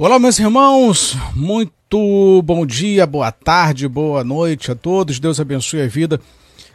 [0.00, 5.18] Olá, meus irmãos, muito bom dia, boa tarde, boa noite a todos.
[5.18, 6.20] Deus abençoe a vida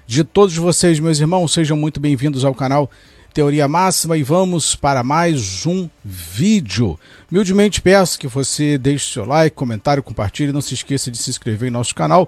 [0.05, 1.53] de todos vocês, meus irmãos.
[1.53, 2.91] Sejam muito bem-vindos ao canal
[3.33, 6.99] Teoria Máxima e vamos para mais um vídeo.
[7.31, 10.51] Humildemente peço que você deixe seu like, comentário, compartilhe.
[10.51, 12.27] Não se esqueça de se inscrever em nosso canal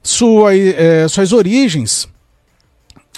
[0.02, 2.08] Sua, eh, suas origens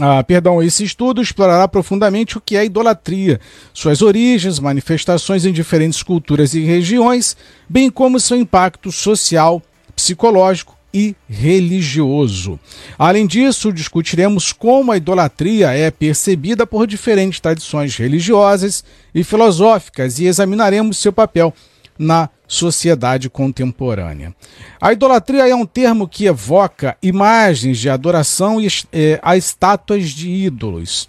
[0.01, 3.41] ah, perdão, esse estudo explorará profundamente o que é idolatria,
[3.75, 7.37] suas origens, manifestações em diferentes culturas e regiões,
[7.69, 9.61] bem como seu impacto social,
[9.99, 12.59] psicológico e religioso.
[12.97, 20.27] Além disso, discutiremos como a idolatria é percebida por diferentes tradições religiosas e filosóficas e
[20.27, 21.53] examinaremos seu papel
[21.99, 24.33] na sociedade contemporânea.
[24.81, 28.59] A idolatria é um termo que evoca imagens de adoração
[28.93, 31.09] eh, a estátuas de ídolos,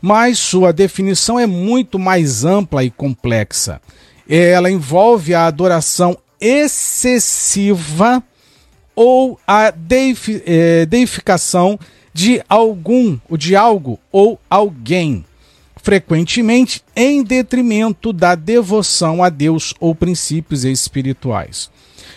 [0.00, 3.80] mas sua definição é muito mais ampla e complexa.
[4.26, 8.22] Ela envolve a adoração excessiva
[8.96, 9.72] ou a
[10.44, 11.78] eh, deificação
[12.12, 15.24] de algum, de algo ou alguém
[15.82, 21.70] frequentemente em detrimento da devoção a Deus ou princípios espirituais.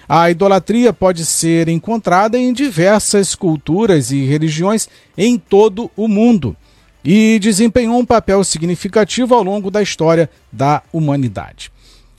[0.08, 4.88] A idolatria pode ser encontrada em diversas culturas e religiões
[5.18, 6.56] em todo o mundo
[7.04, 11.72] e desempenhou um papel significativo ao longo da história da humanidade.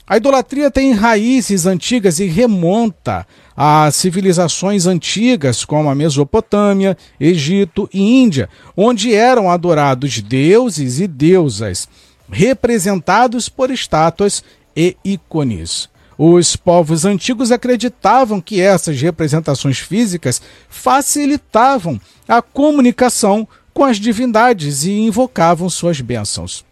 [0.09, 8.21] A idolatria tem raízes antigas e remonta a civilizações antigas como a Mesopotâmia, Egito e
[8.21, 11.89] Índia, onde eram adorados deuses e deusas,
[12.31, 15.89] representados por estátuas e ícones.
[16.17, 24.91] Os povos antigos acreditavam que essas representações físicas facilitavam a comunicação com as divindades e
[24.91, 26.66] invocavam suas bênçãos.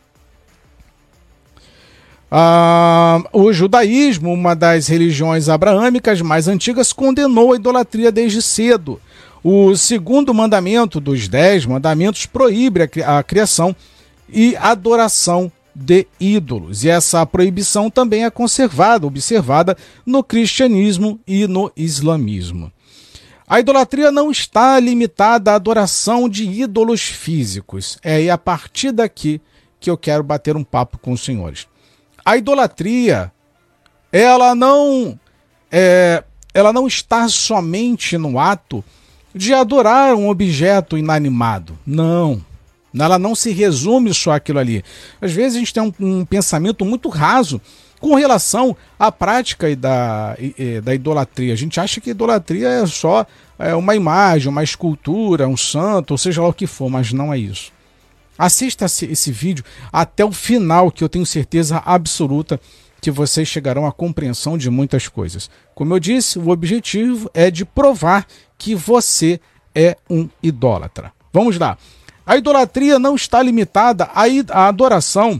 [2.30, 9.00] Ah, o judaísmo, uma das religiões abraâmicas mais antigas, condenou a idolatria desde cedo.
[9.44, 13.76] O segundo mandamento dos dez mandamentos proíbe a criação
[14.28, 16.84] e adoração de ídolos.
[16.84, 22.72] E essa proibição também é conservada, observada no cristianismo e no islamismo.
[23.48, 28.00] A idolatria não está limitada à adoração de ídolos físicos.
[28.02, 29.40] É a partir daqui
[29.80, 31.68] que eu quero bater um papo com os senhores.
[32.26, 33.32] A idolatria,
[34.12, 35.20] ela não,
[35.72, 36.24] é,
[36.54, 38.84] ela não está somente no ato
[39.34, 41.78] de adorar um objeto inanimado.
[41.86, 42.44] Não.
[42.98, 44.84] Ela não se resume só aquilo ali.
[45.22, 47.62] Às vezes a gente tem um, um pensamento muito raso
[48.00, 50.36] com relação à prática da,
[50.84, 51.54] da idolatria.
[51.54, 53.26] A gente acha que idolatria é só
[53.60, 57.34] é, uma imagem, uma escultura, um santo, ou seja lá o que for, mas não
[57.34, 57.75] é isso.
[58.38, 62.60] Assista esse vídeo até o final, que eu tenho certeza absoluta
[63.02, 65.50] que vocês chegarão à compreensão de muitas coisas.
[65.74, 68.26] Como eu disse, o objetivo é de provar
[68.58, 69.40] que você
[69.74, 71.14] é um idólatra.
[71.32, 71.78] Vamos lá.
[72.26, 75.40] A idolatria não está limitada à adoração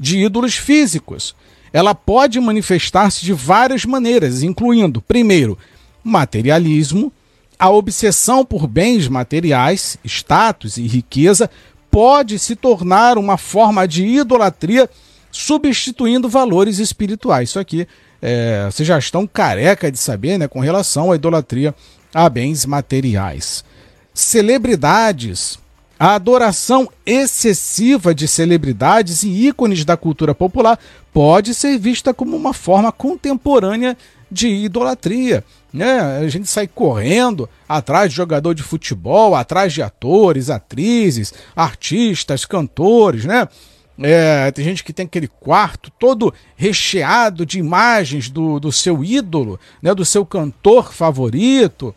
[0.00, 1.36] de ídolos físicos.
[1.72, 5.58] Ela pode manifestar-se de várias maneiras, incluindo, primeiro,
[6.02, 7.12] materialismo,
[7.58, 11.50] a obsessão por bens materiais, status e riqueza
[11.94, 14.90] pode se tornar uma forma de idolatria
[15.30, 17.50] substituindo valores espirituais.
[17.50, 17.86] Isso aqui
[18.20, 21.72] é, vocês já estão careca de saber né, com relação à idolatria
[22.12, 23.64] a bens materiais.
[24.12, 25.56] Celebridades.
[25.96, 30.76] A adoração excessiva de celebridades e ícones da cultura popular
[31.12, 33.96] pode ser vista como uma forma contemporânea
[34.34, 35.44] de idolatria.
[35.72, 36.00] Né?
[36.18, 43.24] A gente sai correndo atrás de jogador de futebol, atrás de atores, atrizes, artistas, cantores,
[43.24, 43.48] né?
[43.96, 49.58] É, tem gente que tem aquele quarto todo recheado de imagens do, do seu ídolo,
[49.80, 51.94] né, do seu cantor favorito.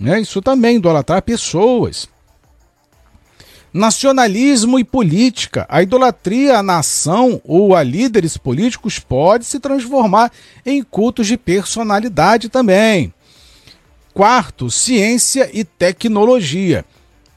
[0.00, 0.20] Né?
[0.20, 2.08] Isso também idolatrar pessoas.
[3.72, 5.66] Nacionalismo e política.
[5.68, 10.32] A idolatria à nação ou a líderes políticos pode se transformar
[10.64, 13.12] em cultos de personalidade também.
[14.14, 16.84] Quarto, ciência e tecnologia.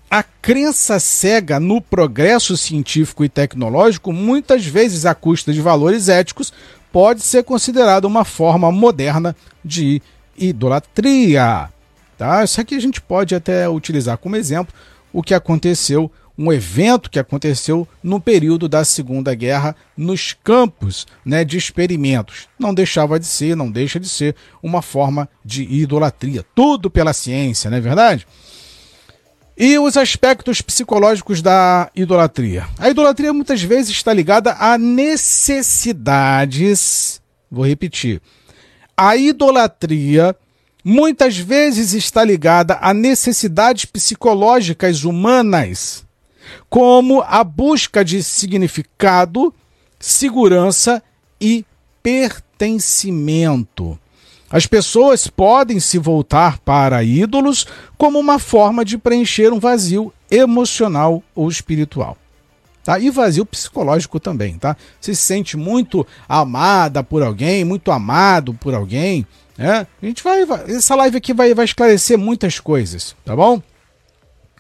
[0.10, 6.52] A crença cega no progresso científico e tecnológico, muitas vezes à custa de valores éticos,
[6.92, 10.02] pode ser considerada uma forma moderna de
[10.38, 11.70] idolatria.
[12.18, 12.44] Tá?
[12.44, 14.74] Isso aqui a gente pode até utilizar como exemplo
[15.14, 21.46] o que aconteceu, um evento que aconteceu no período da Segunda Guerra nos campos né,
[21.46, 22.48] de experimentos.
[22.58, 26.44] Não deixava de ser, não deixa de ser uma forma de idolatria.
[26.56, 28.26] Tudo pela ciência, não é verdade?
[29.56, 32.66] E os aspectos psicológicos da idolatria.
[32.80, 37.22] A idolatria muitas vezes está ligada a necessidades.
[37.52, 38.20] Vou repetir.
[38.98, 40.36] A idolatria
[40.84, 46.04] muitas vezes está ligada a necessidades psicológicas humanas,
[46.70, 49.54] como a busca de significado,
[50.00, 51.02] segurança
[51.40, 51.66] e
[52.04, 53.98] pertencimento.
[54.50, 57.66] As pessoas podem se voltar para ídolos
[57.98, 62.18] como uma forma de preencher um vazio emocional ou espiritual.
[62.84, 63.00] Tá?
[63.00, 64.76] E vazio psicológico também, tá?
[65.00, 69.26] Você se sente muito amada por alguém, muito amado por alguém,
[69.56, 69.86] né?
[70.02, 73.62] A gente vai, essa live aqui vai, vai esclarecer muitas coisas, tá bom?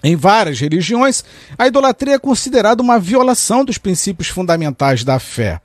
[0.03, 1.24] Em várias religiões,
[1.57, 5.62] a idolatria é considerada uma violação dos princípios fundamentais da fé.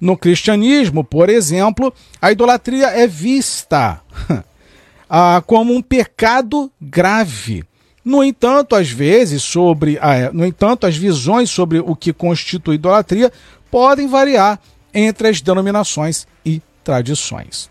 [0.00, 1.92] No cristianismo, por exemplo,
[2.22, 4.00] a idolatria é vista
[5.10, 7.64] ah, como um pecado grave.
[8.02, 9.98] No entanto, às vezes, sobre,
[10.32, 13.30] no entanto, as visões sobre o que constitui idolatria
[13.70, 14.58] podem variar
[14.94, 17.68] entre as denominações e tradições.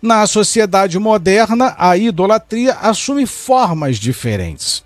[0.00, 4.84] Na sociedade moderna, a idolatria assume formas diferentes,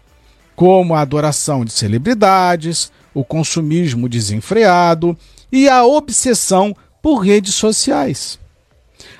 [0.60, 5.16] como a adoração de celebridades, o consumismo desenfreado
[5.50, 8.38] e a obsessão por redes sociais.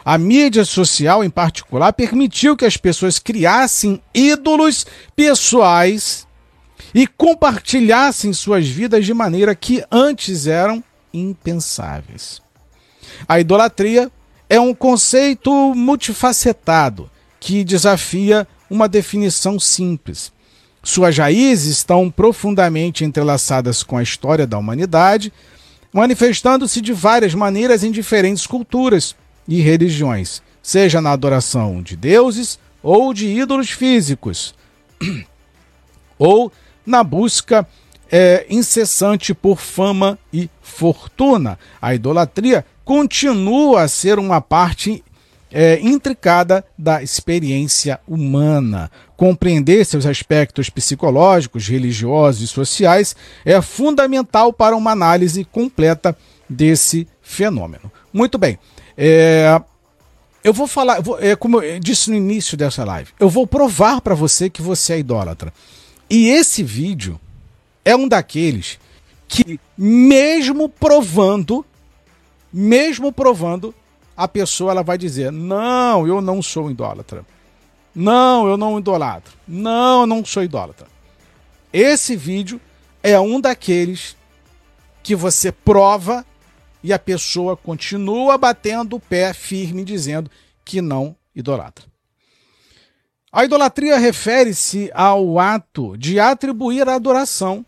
[0.05, 4.85] A mídia social, em particular, permitiu que as pessoas criassem ídolos
[5.17, 6.27] pessoais
[6.95, 12.43] e compartilhassem suas vidas de maneira que antes eram impensáveis.
[13.27, 14.13] A idolatria
[14.47, 20.31] é um conceito multifacetado que desafia uma definição simples.
[20.83, 25.33] Suas raízes estão profundamente entrelaçadas com a história da humanidade,
[25.93, 29.15] manifestando-se de várias maneiras em diferentes culturas
[29.47, 34.55] e religiões, seja na adoração de deuses ou de ídolos físicos,
[36.19, 36.51] ou
[36.87, 37.67] na busca
[38.11, 41.59] é, incessante por fama e fortuna.
[41.81, 45.05] A idolatria continua a ser uma parte
[45.53, 48.91] é, intricada da experiência humana.
[49.17, 53.15] Compreender seus aspectos psicológicos, religiosos e sociais
[53.45, 56.17] é fundamental para uma análise completa
[56.49, 57.91] desse fenômeno.
[58.13, 58.59] Muito bem.
[58.97, 59.61] É,
[60.43, 64.01] eu vou falar, vou, é, como eu disse no início dessa live, eu vou provar
[64.01, 65.53] para você que você é idólatra.
[66.09, 67.21] E esse vídeo
[67.85, 68.79] é um daqueles
[69.29, 71.65] que, mesmo provando,
[72.53, 73.75] mesmo provando,
[74.21, 77.25] a pessoa ela vai dizer: Não, eu não sou idólatra.
[77.95, 79.33] Não, eu não idolatro.
[79.49, 80.87] Não, eu não sou idólatra.
[81.73, 82.61] Esse vídeo
[83.03, 84.15] é um daqueles
[85.03, 86.25] que você prova
[86.85, 90.31] e a pessoa continua batendo o pé firme dizendo
[90.67, 91.87] que não idolatra.
[93.33, 97.65] A idolatria refere-se ao ato de atribuir adoração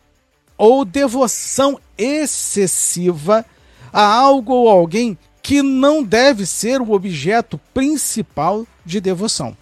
[0.59, 3.43] ou devoção excessiva
[3.91, 9.57] a algo ou alguém que não deve ser o objeto principal de devoção.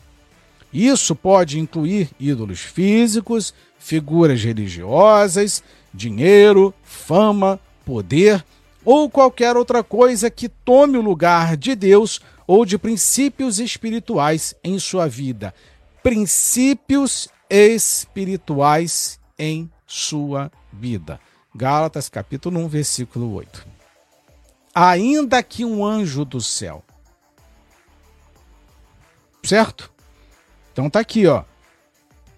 [0.73, 8.45] Isso pode incluir ídolos físicos, figuras religiosas, dinheiro, fama, poder
[8.85, 14.79] ou qualquer outra coisa que tome o lugar de Deus ou de princípios espirituais em
[14.79, 15.55] sua vida.
[16.03, 21.19] Princípios espirituais em sua vida.
[21.55, 23.70] Gálatas capítulo 1, versículo 8.
[24.75, 26.85] Ainda que um anjo do céu.
[29.43, 29.91] Certo?
[30.73, 31.45] Então tá aqui, ó.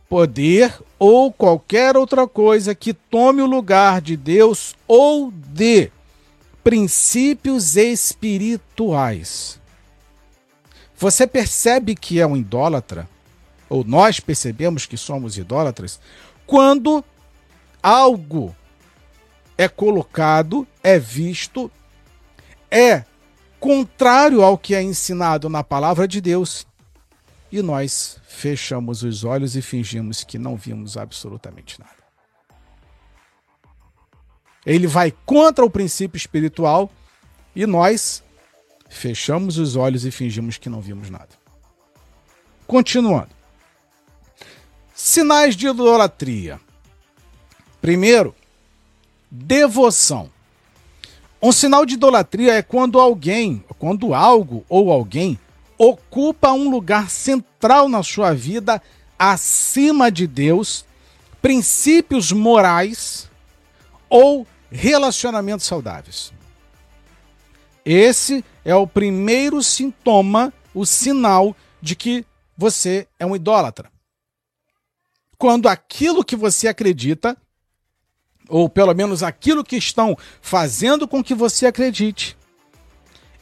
[0.08, 5.90] Poder ou qualquer outra coisa que tome o lugar de Deus ou de
[6.62, 9.60] princípios espirituais.
[10.96, 13.08] Você percebe que é um idólatra?
[13.68, 15.98] Ou nós percebemos que somos idólatras
[16.46, 17.04] quando
[17.82, 18.54] algo
[19.56, 21.70] é colocado, é visto,
[22.72, 23.04] é
[23.60, 26.66] contrário ao que é ensinado na palavra de Deus
[27.50, 32.02] e nós fechamos os olhos e fingimos que não vimos absolutamente nada.
[34.64, 36.90] Ele vai contra o princípio espiritual
[37.54, 38.22] e nós
[38.88, 41.28] fechamos os olhos e fingimos que não vimos nada.
[42.66, 43.30] Continuando.
[44.94, 46.58] Sinais de idolatria.
[47.82, 48.34] Primeiro,
[49.30, 50.30] devoção.
[51.42, 55.36] Um sinal de idolatria é quando alguém, quando algo ou alguém
[55.76, 58.80] ocupa um lugar central na sua vida
[59.18, 60.84] acima de Deus,
[61.40, 63.28] princípios morais
[64.08, 66.32] ou relacionamentos saudáveis.
[67.84, 72.24] Esse é o primeiro sintoma, o sinal de que
[72.56, 73.90] você é um idólatra.
[75.36, 77.36] Quando aquilo que você acredita
[78.52, 82.36] ou pelo menos aquilo que estão fazendo com que você acredite,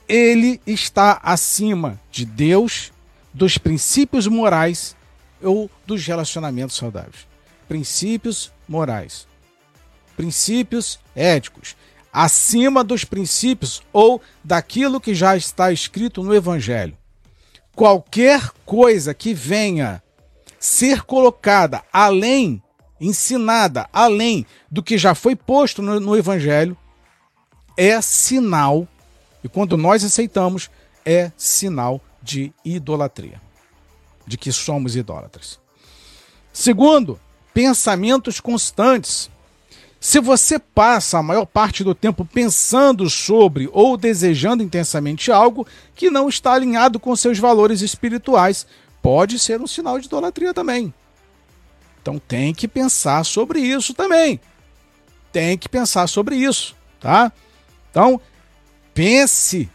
[0.08, 2.92] ele está acima de Deus,
[3.34, 4.94] dos princípios morais
[5.42, 7.26] ou dos relacionamentos saudáveis.
[7.66, 9.26] Princípios morais,
[10.16, 11.76] princípios éticos,
[12.12, 16.96] acima dos princípios ou daquilo que já está escrito no Evangelho.
[17.74, 20.00] Qualquer coisa que venha
[20.60, 22.62] ser colocada além
[23.00, 26.76] ensinada além do que já foi posto no, no Evangelho,
[27.76, 28.86] é sinal,
[29.42, 30.70] e quando nós aceitamos,
[31.04, 33.40] é sinal de idolatria,
[34.26, 35.58] de que somos idólatras.
[36.52, 37.18] Segundo,
[37.54, 39.30] pensamentos constantes.
[39.98, 46.10] Se você passa a maior parte do tempo pensando sobre ou desejando intensamente algo que
[46.10, 48.66] não está alinhado com seus valores espirituais,
[49.02, 50.92] pode ser um sinal de idolatria também.
[52.00, 54.40] Então tem que pensar sobre isso também.
[55.32, 57.32] Tem que pensar sobre isso, tá?
[57.90, 58.20] Então,
[58.94, 59.68] pense,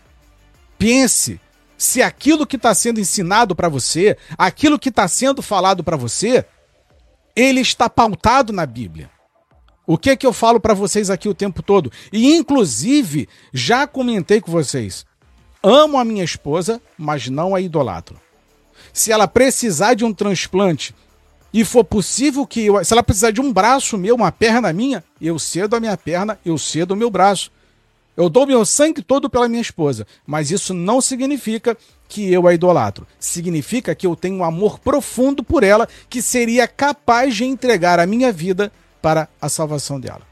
[0.78, 1.40] pense
[1.78, 6.46] se aquilo que está sendo ensinado para você, aquilo que está sendo falado para você,
[7.36, 9.10] ele está pautado na Bíblia.
[9.88, 11.92] O que é que eu falo para vocês aqui o tempo todo?
[12.12, 15.06] E inclusive já comentei com vocês.
[15.62, 18.20] Amo a minha esposa, mas não a idolatro.
[18.92, 20.96] Se ela precisar de um transplante
[21.56, 25.02] e for possível que eu, se ela precisar de um braço meu, uma perna minha,
[25.22, 27.50] eu cedo a minha perna, eu cedo o meu braço.
[28.18, 31.78] Eu dou meu sangue todo pela minha esposa, mas isso não significa
[32.10, 33.08] que eu a idolatro.
[33.18, 38.06] Significa que eu tenho um amor profundo por ela que seria capaz de entregar a
[38.06, 38.70] minha vida
[39.02, 40.24] para a salvação dela,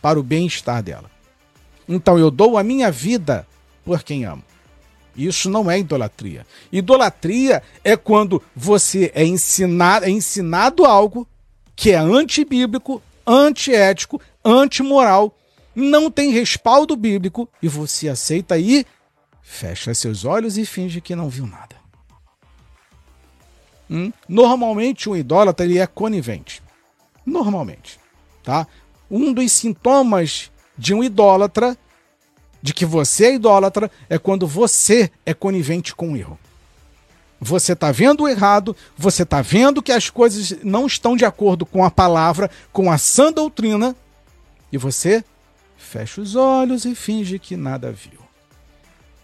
[0.00, 1.10] para o bem-estar dela.
[1.88, 3.44] Então eu dou a minha vida
[3.84, 4.44] por quem amo.
[5.18, 6.46] Isso não é idolatria.
[6.70, 11.26] Idolatria é quando você é ensinado, é ensinado algo
[11.74, 15.36] que é antibíblico, antiético, antimoral,
[15.74, 18.86] não tem respaldo bíblico e você aceita e
[19.42, 21.76] fecha seus olhos e finge que não viu nada.
[23.90, 24.12] Hum?
[24.28, 26.62] Normalmente um idólatra ele é conivente.
[27.26, 27.98] Normalmente,
[28.42, 28.66] tá?
[29.10, 31.76] Um dos sintomas de um idólatra
[32.62, 36.38] de que você é idólatra é quando você é conivente com o erro.
[37.40, 41.64] Você está vendo o errado, você está vendo que as coisas não estão de acordo
[41.64, 43.94] com a palavra, com a sã doutrina,
[44.72, 45.24] e você
[45.76, 48.18] fecha os olhos e finge que nada viu.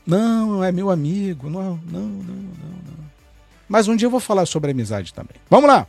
[0.07, 3.05] Não, é meu amigo, não, não, não, não.
[3.69, 5.37] Mas um dia eu vou falar sobre amizade também.
[5.51, 5.87] Vamos lá.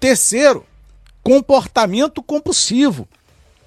[0.00, 0.66] Terceiro,
[1.22, 3.08] comportamento compulsivo.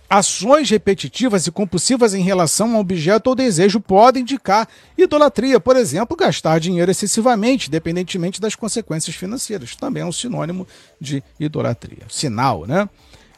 [0.09, 4.65] Ações repetitivas e compulsivas em relação a um objeto ou desejo podem indicar
[4.97, 9.75] idolatria, por exemplo, gastar dinheiro excessivamente, independentemente das consequências financeiras.
[9.75, 10.65] Também é um sinônimo
[10.99, 12.03] de idolatria.
[12.09, 12.87] Sinal, né?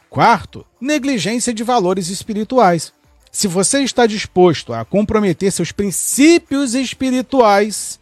[0.08, 2.92] Quarto, negligência de valores espirituais.
[3.32, 7.98] Se você está disposto a comprometer seus princípios espirituais,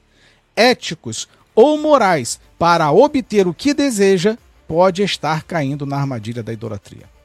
[0.54, 7.17] éticos ou morais para obter o que deseja, pode estar caindo na armadilha da idolatria.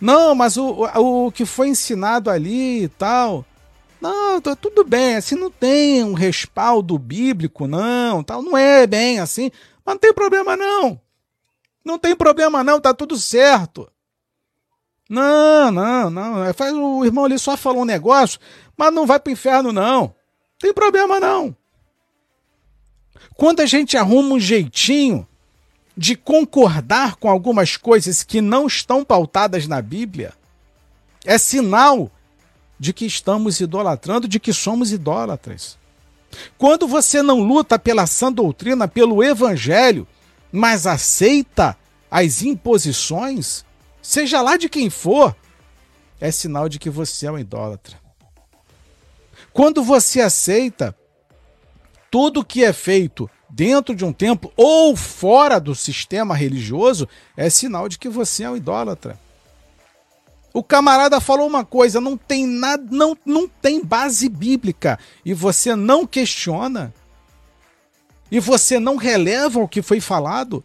[0.00, 3.44] Não, mas o, o, o que foi ensinado ali e tal.
[4.00, 9.18] Não, tá tudo bem, assim não tem um respaldo bíblico, não, tal, não é bem
[9.18, 9.50] assim,
[9.84, 11.00] mas não tem problema não.
[11.82, 13.90] Não tem problema não, tá tudo certo.
[15.08, 16.44] Não, não, não.
[16.44, 18.40] É, faz, o irmão ali só falou um negócio,
[18.76, 20.14] mas não vai pro inferno, não.
[20.58, 21.54] Tem problema, não.
[23.36, 25.26] Quando a gente arruma um jeitinho
[25.96, 30.32] de concordar com algumas coisas que não estão pautadas na Bíblia,
[31.24, 32.10] é sinal
[32.78, 35.78] de que estamos idolatrando, de que somos idólatras.
[36.58, 40.06] Quando você não luta pela sã doutrina, pelo evangelho,
[40.50, 41.76] mas aceita
[42.10, 43.64] as imposições,
[44.02, 45.34] seja lá de quem for,
[46.20, 47.96] é sinal de que você é um idólatra.
[49.52, 50.96] Quando você aceita
[52.10, 57.88] tudo que é feito dentro de um templo ou fora do sistema religioso, é sinal
[57.88, 59.16] de que você é um idólatra.
[60.52, 65.76] O camarada falou uma coisa, não tem nada, não, não tem base bíblica e você
[65.76, 66.92] não questiona
[68.30, 70.64] e você não releva o que foi falado,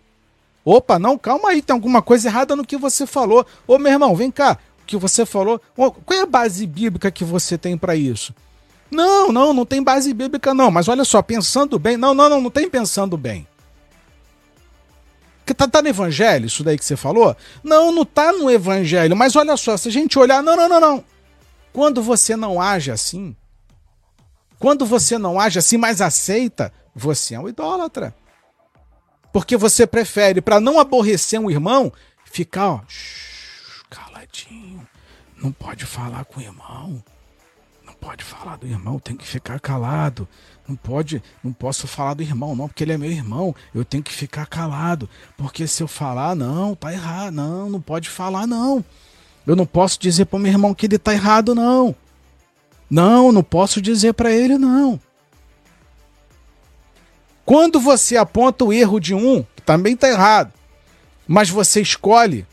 [0.65, 3.45] Opa, não, calma aí, tem alguma coisa errada no que você falou.
[3.65, 5.59] Ô meu irmão, vem cá, o que você falou.
[5.75, 8.35] Qual é a base bíblica que você tem para isso?
[8.91, 11.95] Não, não, não tem base bíblica não, mas olha só, pensando bem.
[11.97, 13.47] Não, não, não, não tem pensando bem.
[15.45, 17.35] Que tá, tá no evangelho isso daí que você falou?
[17.63, 20.79] Não, não tá no evangelho, mas olha só, se a gente olhar, não, não, não,
[20.79, 21.03] não.
[21.73, 23.35] Quando você não age assim,
[24.59, 28.13] quando você não age assim, mas aceita, você é um idólatra.
[29.31, 31.93] Porque você prefere, para não aborrecer um irmão,
[32.25, 34.87] ficar, ó, shh, caladinho.
[35.41, 37.03] Não pode falar com o irmão.
[37.99, 40.27] Pode falar do irmão, tem que ficar calado.
[40.67, 43.53] Não pode, não posso falar do irmão, não, porque ele é meu irmão.
[43.73, 45.09] Eu tenho que ficar calado.
[45.35, 47.33] Porque se eu falar, não, tá errado.
[47.33, 48.83] Não, não pode falar, não.
[49.45, 51.95] Eu não posso dizer para meu irmão que ele tá errado, não.
[52.89, 54.99] Não, não posso dizer para ele, não.
[57.45, 60.53] Quando você aponta o erro de um, que também está errado,
[61.27, 62.45] mas você escolhe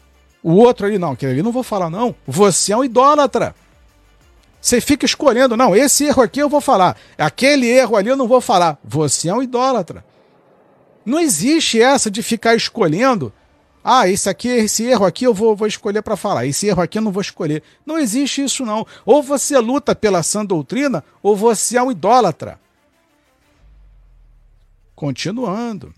[0.42, 2.14] o outro ali, não, aquele ali não vou falar, não.
[2.26, 3.54] Você é um idólatra.
[4.66, 8.26] Você fica escolhendo, não, esse erro aqui eu vou falar, aquele erro ali eu não
[8.26, 8.76] vou falar.
[8.83, 10.05] Você é um idólatra.
[11.05, 13.33] Não existe essa de ficar escolhendo.
[13.85, 16.98] Ah, esse aqui, esse erro aqui eu vou, vou escolher para falar, esse erro aqui
[16.98, 17.62] eu não vou escolher.
[17.87, 18.85] Não existe isso, não.
[19.05, 22.59] Ou você luta pela sã doutrina, ou você é um idólatra.
[24.96, 25.94] Continuando.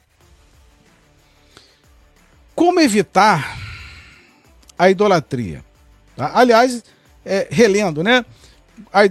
[2.54, 3.59] Como evitar
[4.78, 5.64] a idolatria?
[6.14, 6.33] Tá?
[6.35, 6.85] Aliás,
[7.24, 8.26] é, relendo, né?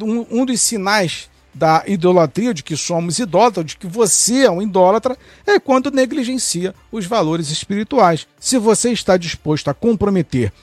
[0.03, 4.61] Um, um dos sinais da idolatria, de que somos idólatras, de que você é um
[4.61, 8.27] idólatra, é quando negligencia os valores espirituais.
[8.39, 10.53] Se você está disposto a comprometer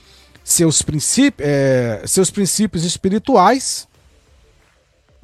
[0.44, 3.88] seus, princípios, é, seus princípios espirituais,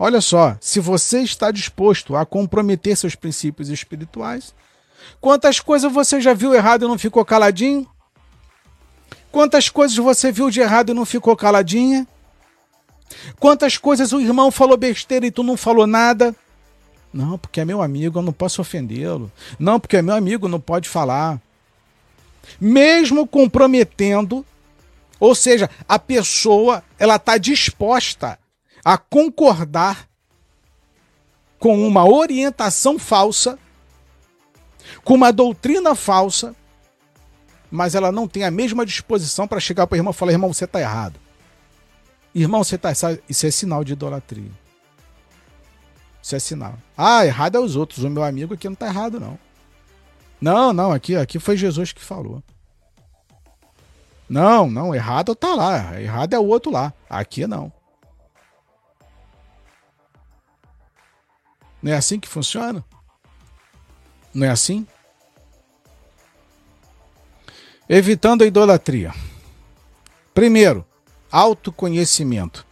[0.02, 4.54] Olha só, se você está disposto a comprometer seus princípios espirituais,
[5.20, 7.86] quantas coisas você já viu errado e não ficou caladinho?
[9.30, 12.08] Quantas coisas você viu de errado e não ficou caladinha?
[13.38, 16.34] Quantas coisas o irmão falou besteira e tu não falou nada?
[17.12, 19.30] Não, porque é meu amigo, eu não posso ofendê-lo.
[19.58, 21.40] Não, porque é meu amigo, não pode falar.
[22.60, 24.46] Mesmo comprometendo,
[25.18, 28.38] ou seja, a pessoa ela está disposta
[28.84, 30.08] a concordar
[31.58, 33.58] com uma orientação falsa,
[35.04, 36.54] com uma doutrina falsa,
[37.70, 40.52] mas ela não tem a mesma disposição para chegar para o irmão e falar: irmão,
[40.52, 41.20] você está errado.
[42.34, 42.92] Irmão, você está.
[43.28, 44.50] Isso é sinal de idolatria.
[46.22, 46.74] Isso é sinal.
[46.96, 48.04] Ah, errado é os outros.
[48.04, 49.38] O meu amigo aqui não está errado, não.
[50.40, 52.42] Não, não, aqui, aqui foi Jesus que falou.
[54.28, 56.00] Não, não, errado está lá.
[56.00, 56.92] Errado é o outro lá.
[57.08, 57.72] Aqui não.
[61.82, 62.84] Não é assim que funciona?
[64.32, 64.86] Não é assim?
[67.88, 69.12] Evitando a idolatria.
[70.32, 70.86] Primeiro,
[71.30, 72.66] autoconhecimento.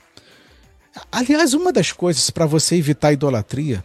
[1.10, 3.84] Aliás, uma das coisas para você evitar idolatria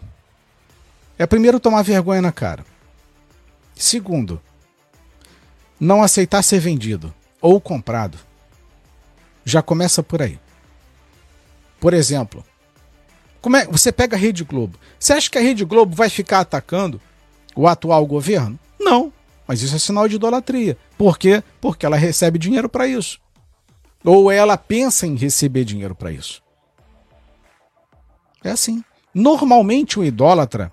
[1.17, 2.65] é primeiro tomar vergonha na cara.
[3.75, 4.41] Segundo,
[5.79, 8.17] não aceitar ser vendido ou comprado.
[9.45, 10.39] Já começa por aí.
[11.79, 12.43] Por exemplo,
[13.41, 14.79] como é, você pega a Rede Globo.
[14.97, 17.01] Você acha que a Rede Globo vai ficar atacando
[17.55, 18.57] o atual governo?
[18.79, 19.11] Não.
[19.45, 20.77] Mas isso é sinal de idolatria.
[20.97, 21.43] Por quê?
[21.59, 23.19] Porque ela recebe dinheiro para isso.
[24.03, 26.41] Ou ela pensa em receber dinheiro para isso.
[28.43, 28.83] É assim.
[29.13, 30.71] Normalmente o idólatra,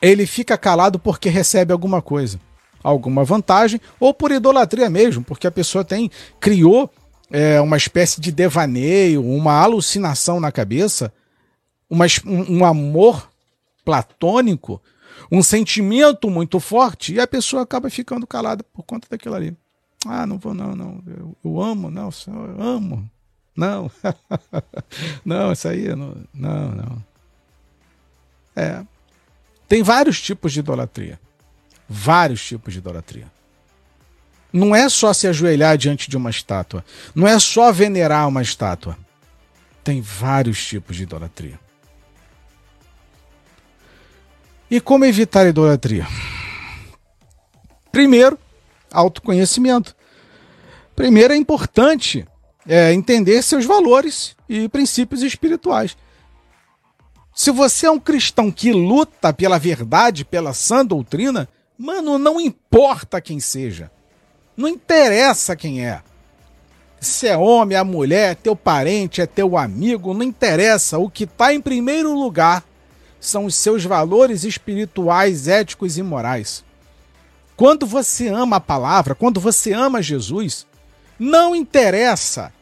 [0.00, 2.40] ele fica calado porque recebe alguma coisa.
[2.84, 6.90] alguma vantagem, ou por idolatria mesmo, porque a pessoa tem criou
[7.30, 11.12] é, uma espécie de devaneio, uma alucinação na cabeça,
[11.88, 13.30] uma, um, um amor
[13.84, 14.80] platônico,
[15.32, 19.56] um sentimento muito forte, e a pessoa acaba ficando calada por conta daquilo ali.
[20.06, 21.02] Ah, não vou, não, não.
[21.06, 23.10] Eu, eu amo, não, eu amo.
[23.56, 23.90] Não.
[25.24, 27.04] não, isso aí, não, não, não.
[28.56, 28.84] É.
[29.68, 31.18] Tem vários tipos de idolatria.
[31.88, 33.30] Vários tipos de idolatria.
[34.52, 36.84] Não é só se ajoelhar diante de uma estátua.
[37.14, 38.96] Não é só venerar uma estátua.
[39.82, 41.58] Tem vários tipos de idolatria.
[44.70, 46.06] E como evitar a idolatria?
[47.92, 48.38] Primeiro,
[48.94, 49.94] autoconhecimento.
[50.96, 52.26] Primeiro, é importante
[52.66, 55.96] é, entender seus valores e princípios espirituais.
[57.34, 63.20] Se você é um cristão que luta pela verdade, pela sã doutrina, mano, não importa
[63.20, 63.90] quem seja.
[64.56, 66.00] Não interessa quem é.
[67.00, 70.96] Se é homem, é mulher, é teu parente, é teu amigo, não interessa.
[70.96, 72.64] O que está em primeiro lugar
[73.20, 76.64] são os seus valores espirituais, éticos e morais.
[77.56, 80.66] Quando você ama a palavra, quando você ama Jesus,
[81.18, 82.52] não interessa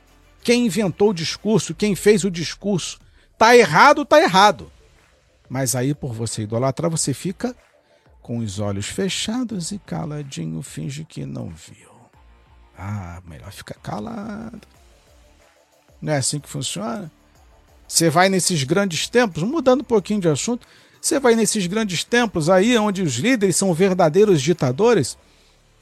[0.42, 3.00] quem inventou o discurso, quem fez o discurso.
[3.38, 4.70] Tá errado, tá errado.
[5.48, 7.56] Mas aí, por você idolatrar, você fica
[8.20, 11.90] com os olhos fechados e caladinho, finge que não viu.
[12.78, 14.66] Ah, melhor ficar calado.
[16.00, 17.10] Não é assim que funciona?
[17.86, 20.66] Você vai nesses grandes templos, mudando um pouquinho de assunto,
[21.02, 25.18] você vai nesses grandes templos aí onde os líderes são verdadeiros ditadores,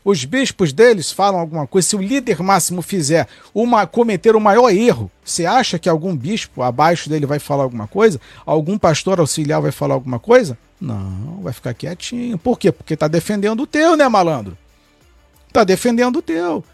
[0.03, 4.71] os bispos deles falam alguma coisa, se o líder máximo fizer uma cometer o maior
[4.71, 8.19] erro, você acha que algum bispo abaixo dele vai falar alguma coisa?
[8.47, 10.57] Algum pastor auxiliar vai falar alguma coisa?
[10.81, 12.39] Não, vai ficar quietinho.
[12.39, 12.73] Por quê?
[12.73, 14.57] Porque tá defendendo o teu, né, malandro?
[15.53, 16.65] Tá defendendo o teu.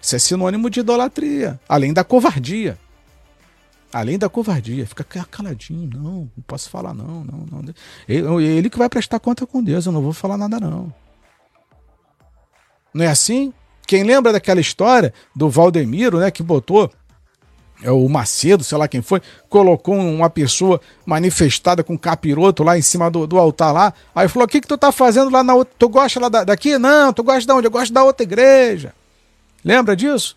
[0.00, 2.76] Isso é sinônimo de idolatria, além da covardia.
[3.92, 7.74] Além da covardia, fica caladinho, não, não posso falar não, não, não.
[8.08, 10.92] Ele, ele que vai prestar conta com Deus, eu não vou falar nada não.
[12.94, 13.52] Não é assim?
[13.86, 16.90] Quem lembra daquela história do Valdemiro, né, que botou
[17.82, 22.82] é o Macedo, sei lá quem foi, colocou uma pessoa manifestada com capiroto lá em
[22.82, 23.92] cima do, do altar lá.
[24.14, 25.74] Aí falou: O que, que tu tá fazendo lá na outra?
[25.76, 26.78] Tu gosta lá da, daqui?
[26.78, 27.66] Não, tu gosta de onde?
[27.66, 28.94] Eu gosto da outra igreja.
[29.64, 30.36] Lembra disso?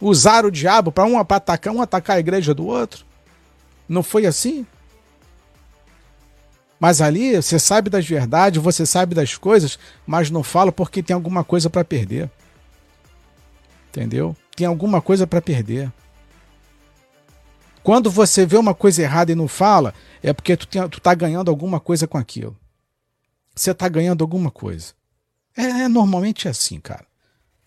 [0.00, 3.04] Usaram o diabo para um atacar, um atacar a igreja do outro.
[3.88, 4.66] Não foi assim?
[6.78, 11.14] Mas ali você sabe das verdades, você sabe das coisas, mas não fala porque tem
[11.14, 12.30] alguma coisa para perder.
[13.88, 14.36] Entendeu?
[14.54, 15.92] Tem alguma coisa para perder.
[17.82, 21.14] Quando você vê uma coisa errada e não fala, é porque tu, tem, tu tá
[21.14, 22.56] ganhando alguma coisa com aquilo.
[23.54, 24.92] Você tá ganhando alguma coisa.
[25.56, 27.07] É, é normalmente é assim, cara.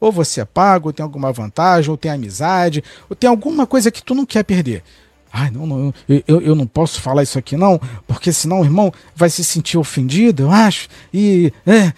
[0.02, 3.90] Ou você é pago, ou tem alguma vantagem, ou tem amizade, ou tem alguma coisa
[3.90, 4.84] que tu não quer perder.
[5.32, 8.92] Ai, não, não eu, eu não posso falar isso aqui não, porque senão o irmão
[9.16, 11.94] vai se sentir ofendido, eu acho, e é, é,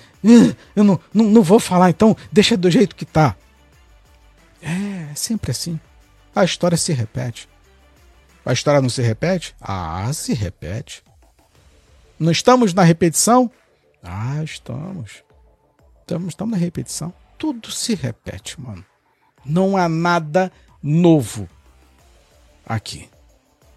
[0.75, 3.35] eu não, não, não vou falar, então deixa do jeito que tá.
[4.61, 5.79] É, é sempre assim.
[6.35, 7.49] A história se repete.
[8.45, 9.55] A história não se repete?
[9.59, 11.03] Ah, se repete.
[12.19, 13.49] Não estamos na repetição?
[14.03, 15.23] Ah, estamos.
[16.01, 17.13] Estamos, estamos na repetição.
[17.43, 18.85] Tudo se repete, mano.
[19.43, 20.49] Não há nada
[20.81, 21.49] novo
[22.65, 23.09] aqui.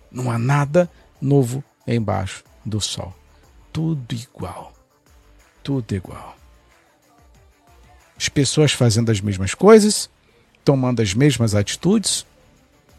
[0.08, 0.88] Não há nada
[1.20, 3.12] novo embaixo do sol.
[3.72, 4.72] Tudo igual.
[5.64, 6.36] Tudo igual.
[8.16, 10.08] As pessoas fazendo as mesmas coisas,
[10.64, 12.24] tomando as mesmas atitudes,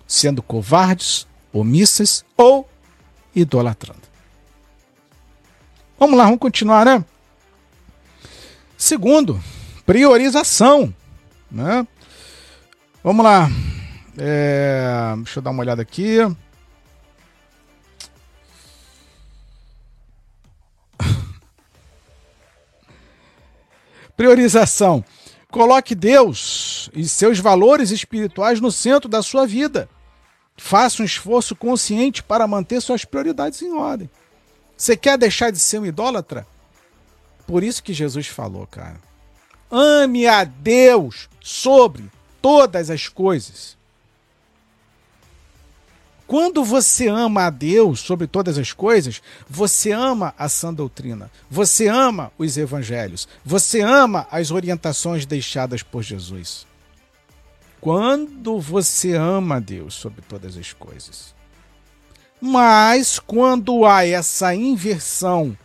[0.06, 2.70] sendo covardes, omissas ou
[3.34, 4.04] idolatrando.
[5.98, 7.06] Vamos lá, vamos continuar, né?
[8.78, 9.42] Segundo,
[9.88, 10.94] priorização.
[11.50, 11.88] Né?
[13.02, 13.50] Vamos lá.
[14.18, 16.18] É, deixa eu dar uma olhada aqui.
[24.18, 25.06] Priorização.
[25.50, 29.90] Coloque Deus e seus valores espirituais no centro da sua vida.
[30.58, 34.10] Faça um esforço consciente para manter suas prioridades em ordem.
[34.76, 36.46] Você quer deixar de ser um idólatra?
[37.46, 39.08] Por isso que Jesus falou, cara.
[39.70, 42.10] Ame a Deus sobre
[42.42, 43.78] todas as coisas.
[46.26, 51.88] Quando você ama a Deus sobre todas as coisas, você ama a sã doutrina, você
[51.88, 56.68] ama os evangelhos, você ama as orientações deixadas por Jesus.
[57.80, 61.34] Quando você ama a Deus sobre todas as coisas.
[62.42, 65.58] Mas quando há essa inversão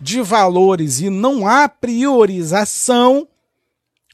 [0.00, 3.26] de valores e não há priorização,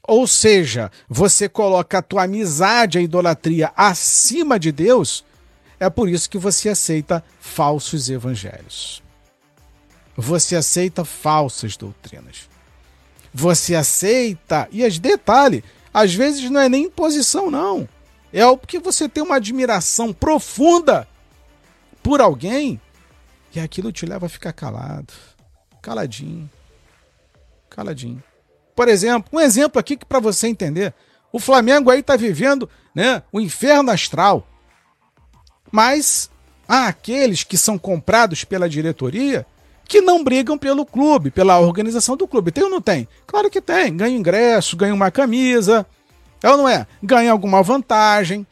[0.07, 5.25] ou seja, você coloca a tua amizade, a idolatria acima de Deus,
[5.79, 9.03] é por isso que você aceita falsos evangelhos.
[10.15, 12.49] Você aceita falsas doutrinas.
[13.33, 15.63] Você aceita, e as detalhe,
[15.93, 17.87] às vezes não é nem imposição, não.
[18.31, 21.07] É porque você tem uma admiração profunda
[22.01, 22.79] por alguém
[23.53, 25.13] e aquilo te leva a ficar calado.
[25.81, 26.49] Caladinho.
[27.69, 28.23] Caladinho.
[28.75, 30.93] Por exemplo, um exemplo aqui que para você entender.
[31.31, 34.47] O Flamengo aí está vivendo né, o inferno astral.
[35.71, 36.29] Mas
[36.67, 39.45] há aqueles que são comprados pela diretoria
[39.87, 42.51] que não brigam pelo clube, pela organização do clube.
[42.51, 43.07] Tem ou não tem?
[43.27, 43.95] Claro que tem.
[43.95, 45.85] Ganha ingresso, ganha uma camisa.
[46.41, 46.87] É ou não é?
[47.01, 48.45] Ganha alguma vantagem.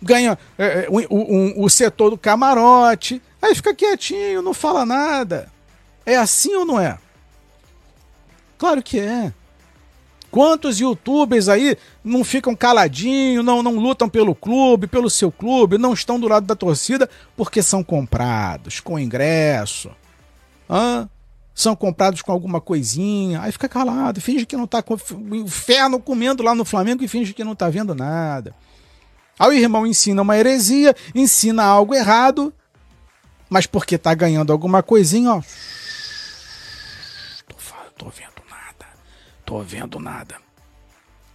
[0.00, 3.20] Ganha é, é o, o setor do camarote.
[3.42, 5.50] Aí fica quietinho, não fala nada.
[6.06, 6.98] É assim ou não é?
[8.58, 9.32] Claro que é.
[10.30, 15.94] Quantos youtubers aí não ficam caladinhos, não, não lutam pelo clube, pelo seu clube, não
[15.94, 19.90] estão do lado da torcida porque são comprados com ingresso?
[20.68, 21.08] Hã?
[21.54, 25.98] São comprados com alguma coisinha, aí fica calado, finge que não está com o inferno
[25.98, 28.54] comendo lá no Flamengo e finge que não está vendo nada.
[29.38, 32.52] Aí o irmão ensina uma heresia, ensina algo errado,
[33.48, 35.42] mas porque está ganhando alguma coisinha, ó.
[37.48, 37.56] Tô,
[37.96, 38.37] tô vendo
[39.48, 40.36] tô vendo nada.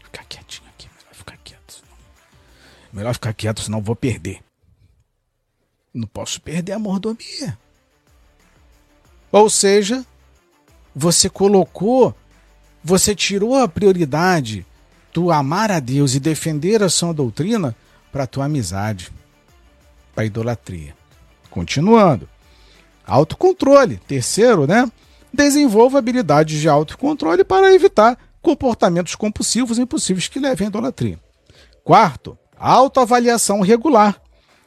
[0.04, 1.74] Ficar quietinho aqui, melhor ficar quieto.
[1.74, 1.98] Senão...
[2.94, 4.40] Melhor ficar quieto, senão vou perder.
[5.92, 7.58] Não posso perder a mordomia.
[9.32, 10.06] Ou seja,
[10.96, 12.16] você colocou,
[12.84, 14.64] você tirou a prioridade
[15.12, 17.76] do amar a Deus e defender a sua doutrina
[18.12, 19.12] para a tua amizade,
[20.14, 20.96] para a idolatria.
[21.50, 22.30] Continuando.
[23.08, 23.98] Autocontrole.
[23.98, 24.88] Terceiro, né?
[25.34, 31.20] Desenvolva habilidades de autocontrole para evitar comportamentos compulsivos e impossíveis que levem à idolatria.
[31.84, 34.22] Quarto, autoavaliação regular.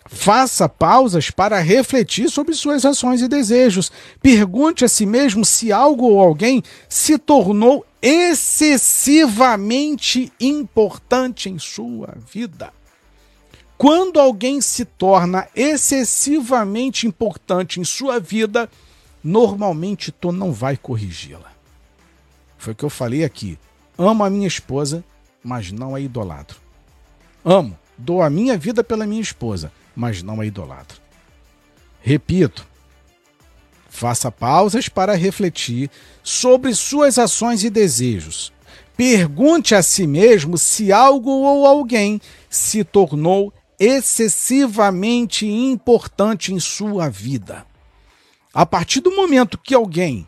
[0.09, 3.91] Faça pausas para refletir sobre suas ações e desejos.
[4.23, 12.73] Pergunte a si mesmo se algo ou alguém se tornou excessivamente importante em sua vida.
[13.77, 18.71] Quando alguém se torna excessivamente importante em sua vida,
[19.27, 21.51] normalmente tu não vai corrigi-la.
[22.57, 23.59] Foi o que eu falei aqui.
[23.99, 25.05] Amo a minha esposa,
[25.43, 26.61] mas não a idolatro.
[27.45, 31.01] Amo, dou a minha vida pela minha esposa, mas não a idolatro.
[32.01, 32.65] Repito,
[33.89, 35.91] faça pausas para refletir
[36.23, 38.53] sobre suas ações e desejos.
[38.97, 47.67] Pergunte a si mesmo se algo ou alguém se tornou excessivamente importante em sua vida.
[48.57, 50.27] A partir do momento que alguém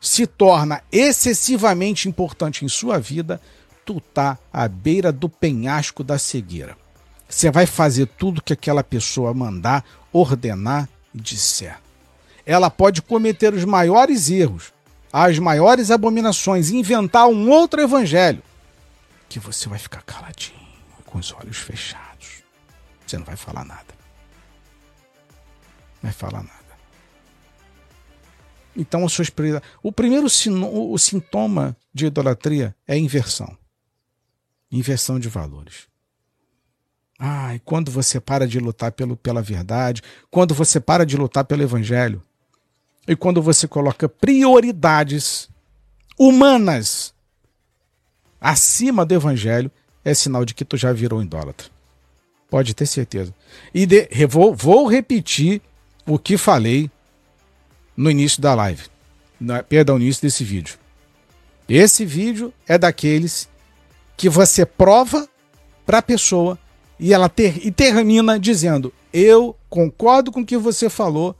[0.00, 3.40] se torna excessivamente importante em sua vida,
[3.84, 6.78] tu tá à beira do penhasco da cegueira.
[7.28, 11.76] Você vai fazer tudo que aquela pessoa mandar, ordenar e disser.
[12.46, 14.72] Ela pode cometer os maiores erros,
[15.12, 18.44] as maiores abominações, inventar um outro evangelho,
[19.28, 20.54] que você vai ficar caladinho,
[21.04, 22.44] com os olhos fechados.
[23.04, 23.92] Você não vai falar nada.
[26.00, 26.65] Não vai falar nada.
[28.76, 29.72] Então, a sua espiritualidade.
[29.82, 33.56] O primeiro sino, o sintoma de idolatria é inversão.
[34.70, 35.88] Inversão de valores.
[37.18, 41.44] Ah, e quando você para de lutar pelo, pela verdade, quando você para de lutar
[41.44, 42.22] pelo evangelho,
[43.08, 45.48] e quando você coloca prioridades
[46.18, 47.14] humanas
[48.40, 49.70] acima do evangelho,
[50.04, 51.68] é sinal de que tu já virou idólatra.
[52.50, 53.34] Pode ter certeza.
[53.72, 55.62] E de, vou, vou repetir
[56.06, 56.90] o que falei
[57.96, 58.84] no início da live.
[59.40, 60.78] Na, perdão, no início desse vídeo.
[61.68, 63.48] Esse vídeo é daqueles
[64.16, 65.28] que você prova
[65.84, 66.58] para a pessoa
[66.98, 71.36] e ela ter, e termina dizendo: Eu concordo com o que você falou,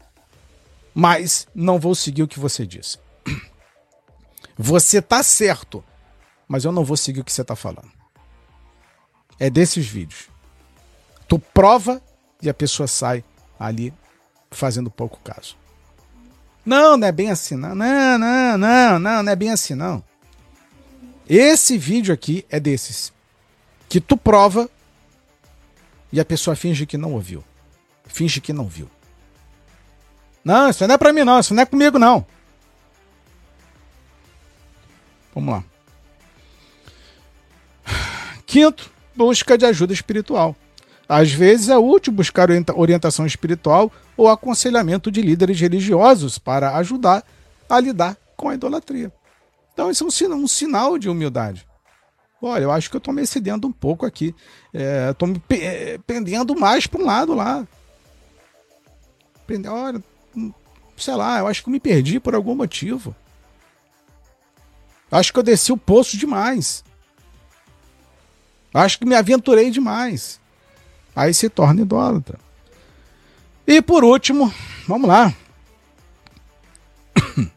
[0.95, 2.99] mas não vou seguir o que você disse.
[4.59, 5.85] Você tá certo,
[6.49, 7.91] mas eu não vou seguir o que você tá falando.
[9.39, 10.31] É desses vídeos.
[11.29, 12.01] Tu prova
[12.41, 13.23] e a pessoa sai
[13.61, 13.93] ali
[14.51, 15.55] fazendo pouco caso.
[16.67, 17.77] Não, não é bem assim, não.
[17.77, 20.03] Não, não, não, não, não é bem assim, não.
[21.29, 23.13] Esse vídeo aqui é desses.
[23.89, 24.69] Que tu prova
[26.13, 27.45] e a pessoa finge que não ouviu.
[28.05, 28.91] Finge que não viu.
[30.45, 31.39] Não, isso não é pra mim, não.
[31.39, 32.27] Isso não é comigo, não.
[35.33, 35.65] Vamos lá.
[38.45, 40.57] Quinto, busca de ajuda espiritual.
[41.09, 47.25] Às vezes é útil buscar orientação espiritual ou aconselhamento de líderes religiosos para ajudar
[47.69, 49.13] a lidar com a idolatria.
[49.73, 51.67] Então, isso é um, um sinal de humildade.
[52.41, 54.35] Olha, eu acho que eu estou me excedendo um pouco aqui.
[55.11, 57.67] Estou é, me é, pendendo mais para um lado lá.
[59.47, 60.03] Pende, olha,
[60.37, 60.53] hum,
[60.97, 63.15] sei lá, eu acho que me perdi por algum motivo.
[65.11, 66.85] Acho que eu desci o poço demais.
[68.75, 70.41] Acho que me aventurei demais.
[71.17, 72.39] Aí se torna idólatra.
[73.67, 74.53] E por último,
[74.87, 75.35] vamos lá.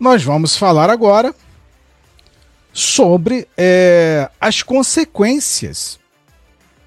[0.00, 1.34] Nós vamos falar agora
[2.72, 6.00] sobre é, as consequências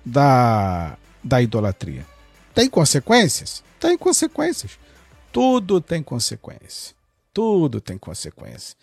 [0.04, 2.08] da, da idolatria.
[2.56, 3.64] Tem consequências?
[3.80, 4.80] Tem consequências.
[5.32, 6.96] Tudo tem consequência.
[7.32, 8.76] Tudo tem consequência.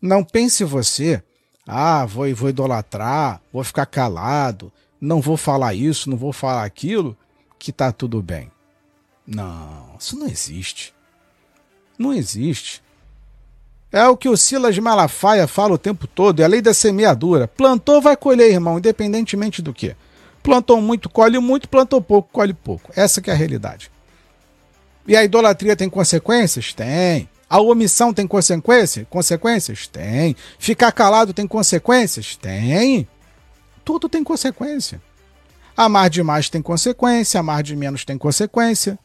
[0.00, 1.22] Não pense você,
[1.66, 7.16] ah, vou, vou idolatrar, vou ficar calado, não vou falar isso, não vou falar aquilo,
[7.58, 8.50] que tá tudo bem.
[9.26, 10.94] Não, isso não existe.
[11.98, 12.82] Não existe.
[13.90, 17.48] É o que o Silas Malafaia fala o tempo todo, é a lei da semeadura.
[17.48, 19.96] Plantou, vai colher, irmão, independentemente do que.
[20.42, 22.92] Plantou muito, colhe muito, plantou pouco, colhe pouco.
[22.94, 23.90] Essa que é a realidade.
[25.06, 26.72] E a idolatria tem consequências?
[26.72, 27.28] Tem.
[27.48, 29.06] A omissão tem consequência?
[29.08, 29.86] consequências?
[29.86, 30.36] Tem.
[30.58, 32.36] Ficar calado tem consequências?
[32.36, 33.08] Tem.
[33.86, 35.00] Tudo tem consequência.
[35.76, 38.98] Amar demais tem consequência, amar de menos tem consequência.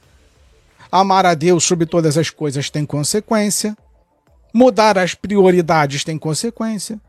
[0.92, 3.78] Amar a Deus sobre todas as coisas tem consequência.
[4.52, 7.00] Mudar as prioridades tem consequência.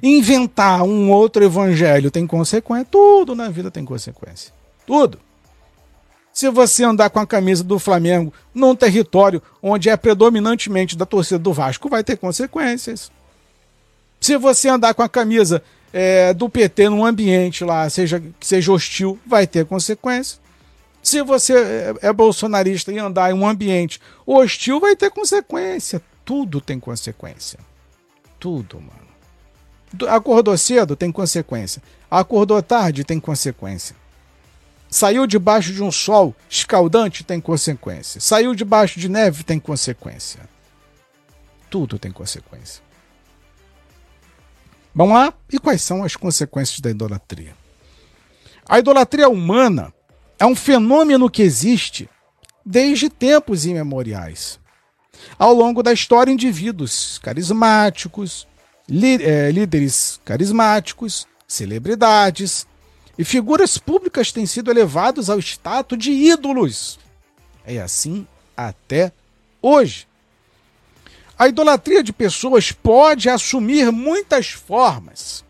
[0.00, 2.86] Inventar um outro evangelho tem consequência.
[2.88, 4.52] Tudo na vida tem consequência.
[4.86, 5.18] Tudo.
[6.32, 11.40] Se você andar com a camisa do Flamengo num território onde é predominantemente da torcida
[11.40, 13.10] do Vasco, vai ter consequências.
[14.20, 18.72] Se você andar com a camisa é, do PT num ambiente lá, seja que seja
[18.72, 20.38] hostil, vai ter consequência.
[21.02, 26.02] Se você é, é bolsonarista e andar em um ambiente hostil, vai ter consequência.
[26.24, 27.58] Tudo tem consequência.
[28.38, 30.10] Tudo, mano.
[30.10, 31.82] Acordou cedo, tem consequência.
[32.10, 33.96] Acordou tarde, tem consequência.
[34.90, 38.20] Saiu debaixo de um sol escaldante tem consequência.
[38.20, 40.40] Saiu debaixo de neve tem consequência.
[41.70, 42.82] Tudo tem consequência.
[44.98, 45.32] Vamos lá?
[45.52, 47.54] E quais são as consequências da idolatria?
[48.68, 49.94] A idolatria humana
[50.40, 52.10] é um fenômeno que existe
[52.66, 54.58] desde tempos imemoriais.
[55.38, 58.44] Ao longo da história, indivíduos carismáticos,
[58.90, 62.66] eh, líderes carismáticos, celebridades,
[63.16, 66.98] e figuras públicas têm sido elevados ao status de ídolos.
[67.64, 69.12] É assim até
[69.62, 70.07] hoje.
[71.38, 75.44] A idolatria de pessoas pode assumir muitas formas,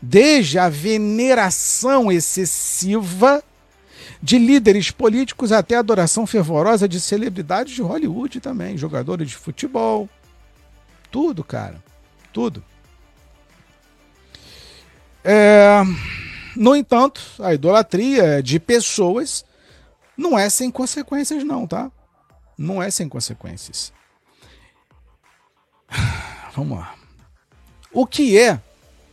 [0.00, 3.42] desde a veneração excessiva
[4.22, 10.06] de líderes políticos até a adoração fervorosa de celebridades de Hollywood também, jogadores de futebol.
[11.10, 11.82] Tudo, cara.
[12.30, 12.62] Tudo.
[15.24, 15.80] É.
[16.54, 19.44] No entanto, a idolatria de pessoas
[20.14, 21.90] não é sem consequências, não, tá?
[22.58, 23.92] Não é sem consequências.
[26.54, 26.94] Vamos lá.
[27.92, 28.60] O que é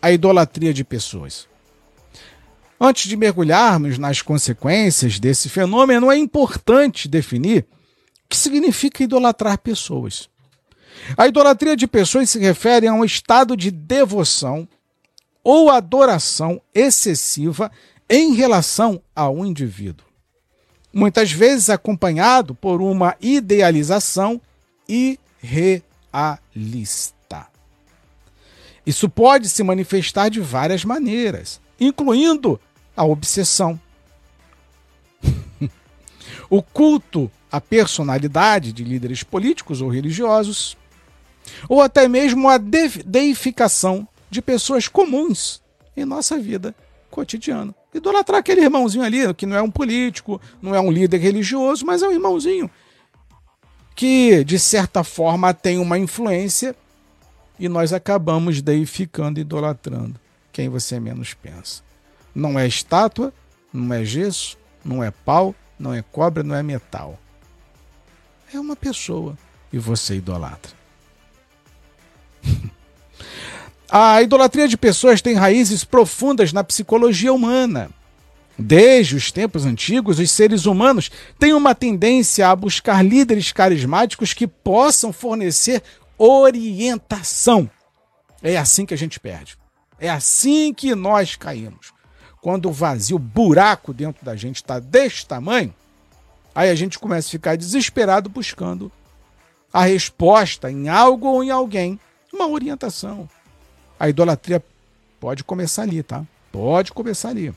[0.01, 1.47] a idolatria de pessoas?
[2.79, 7.65] Antes de mergulharmos nas consequências desse fenômeno, é importante definir
[8.25, 10.29] o que significa idolatrar pessoas.
[11.17, 14.67] A idolatria de pessoas se refere a um estado de devoção
[15.43, 17.71] ou adoração excessiva
[18.09, 20.05] em relação ao indivíduo.
[20.93, 24.41] Muitas vezes acompanhado por uma idealização
[26.17, 27.47] irrealista.
[28.85, 32.59] Isso pode se manifestar de várias maneiras, incluindo
[32.95, 33.79] a obsessão.
[36.49, 40.77] o culto à personalidade de líderes políticos ou religiosos,
[41.69, 45.61] ou até mesmo a deificação de pessoas comuns
[45.95, 46.75] em nossa vida
[47.09, 47.73] cotidiana.
[47.93, 52.03] Idolatrar aquele irmãozinho ali, que não é um político, não é um líder religioso, mas
[52.03, 52.69] é um irmãozinho
[53.97, 56.75] que, de certa forma, tem uma influência
[57.59, 60.19] e nós acabamos deificando, idolatrando
[60.53, 61.81] quem você menos pensa.
[62.33, 63.33] Não é estátua,
[63.73, 67.19] não é gesso, não é pau, não é cobra, não é metal.
[68.53, 69.35] É uma pessoa
[69.73, 70.71] e você idolatra.
[73.89, 77.89] A idolatria de pessoas tem raízes profundas na psicologia humana.
[78.57, 84.47] Desde os tempos antigos, os seres humanos têm uma tendência a buscar líderes carismáticos que
[84.47, 85.83] possam fornecer
[86.17, 87.69] orientação.
[88.41, 89.57] É assim que a gente perde.
[89.99, 91.93] É assim que nós caímos.
[92.41, 95.73] Quando o vazio, o buraco dentro da gente está deste tamanho,
[96.55, 98.91] aí a gente começa a ficar desesperado buscando
[99.71, 101.99] a resposta em algo ou em alguém,
[102.33, 103.29] uma orientação.
[103.99, 104.63] A idolatria
[105.19, 106.23] pode começar ali, tá?
[106.51, 107.53] Pode começar ali.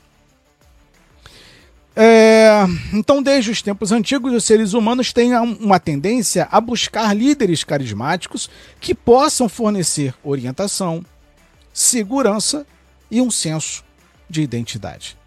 [1.95, 7.64] É, então, desde os tempos antigos, os seres humanos têm uma tendência a buscar líderes
[7.64, 8.49] carismáticos
[8.80, 11.05] que possam fornecer orientação,
[11.72, 12.66] segurança
[13.11, 13.84] e um senso
[14.28, 15.18] de identidade.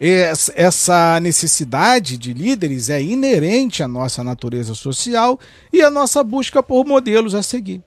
[0.00, 5.38] Essa necessidade de líderes é inerente à nossa natureza social
[5.72, 7.82] e à nossa busca por modelos a seguir.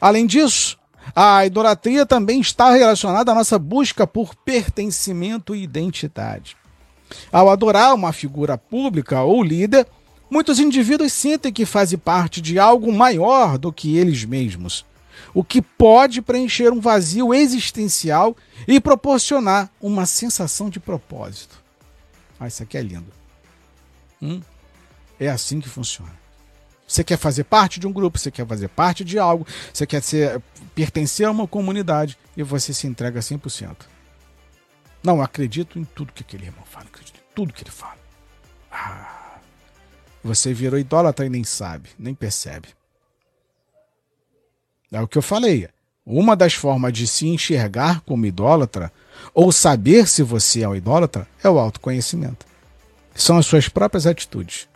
[0.00, 0.78] Além disso,
[1.14, 6.56] a idolatria também está relacionada à nossa busca por pertencimento e identidade.
[7.32, 9.86] Ao adorar uma figura pública ou líder,
[10.30, 14.84] muitos indivíduos sentem que fazem parte de algo maior do que eles mesmos,
[15.32, 18.36] o que pode preencher um vazio existencial
[18.66, 21.62] e proporcionar uma sensação de propósito.
[22.38, 23.12] Ah, isso aqui é lindo.
[24.20, 24.40] Hum?
[25.18, 26.23] É assim que funciona.
[26.86, 30.02] Você quer fazer parte de um grupo, você quer fazer parte de algo, você quer
[30.02, 30.40] ser,
[30.74, 33.76] pertencer a uma comunidade e você se entrega 100%.
[35.02, 37.98] Não, acredito em tudo que aquele irmão fala, acredito em tudo que ele fala.
[38.70, 39.38] Ah,
[40.22, 42.68] você virou idólatra e nem sabe, nem percebe.
[44.90, 45.68] É o que eu falei.
[46.06, 48.92] Uma das formas de se enxergar como idólatra,
[49.32, 52.46] ou saber se você é um idólatra, é o autoconhecimento.
[53.14, 54.68] São as suas próprias atitudes.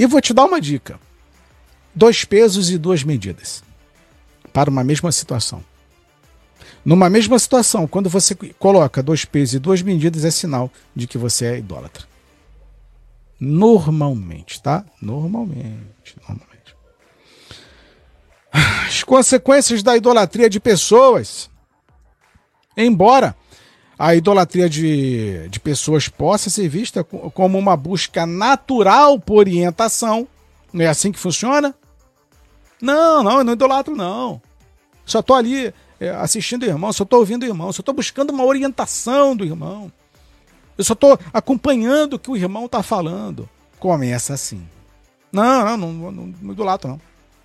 [0.00, 0.98] E vou te dar uma dica:
[1.94, 3.62] dois pesos e duas medidas
[4.50, 5.62] para uma mesma situação.
[6.82, 11.18] Numa mesma situação, quando você coloca dois pesos e duas medidas, é sinal de que
[11.18, 12.04] você é idólatra.
[13.38, 14.86] Normalmente, tá?
[15.02, 16.74] Normalmente, normalmente.
[18.50, 21.50] As consequências da idolatria de pessoas.
[22.74, 23.36] Embora
[24.00, 30.26] a idolatria de, de pessoas possa ser vista como uma busca natural por orientação.
[30.72, 31.74] Não é assim que funciona?
[32.80, 34.40] Não, não, eu não idolatro, não.
[35.04, 38.30] Só estou ali é, assistindo o irmão, só estou ouvindo o irmão, só estou buscando
[38.30, 39.92] uma orientação do irmão.
[40.78, 43.46] Eu só estou acompanhando o que o irmão está falando.
[43.78, 44.66] Começa assim.
[45.30, 47.00] Não, não, não, não, não idolatro, não.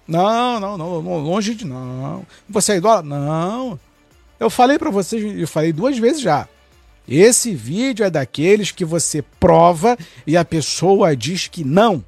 [0.08, 1.66] Não, não, não, longe de.
[1.66, 2.26] Não.
[2.47, 3.10] Você é idólatra?
[3.10, 3.78] Não.
[4.39, 6.47] Eu falei para vocês, eu falei duas vezes já.
[7.07, 12.03] Esse vídeo é daqueles que você prova e a pessoa diz que não.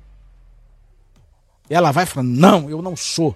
[1.69, 3.35] Ela vai falando: não, eu não sou.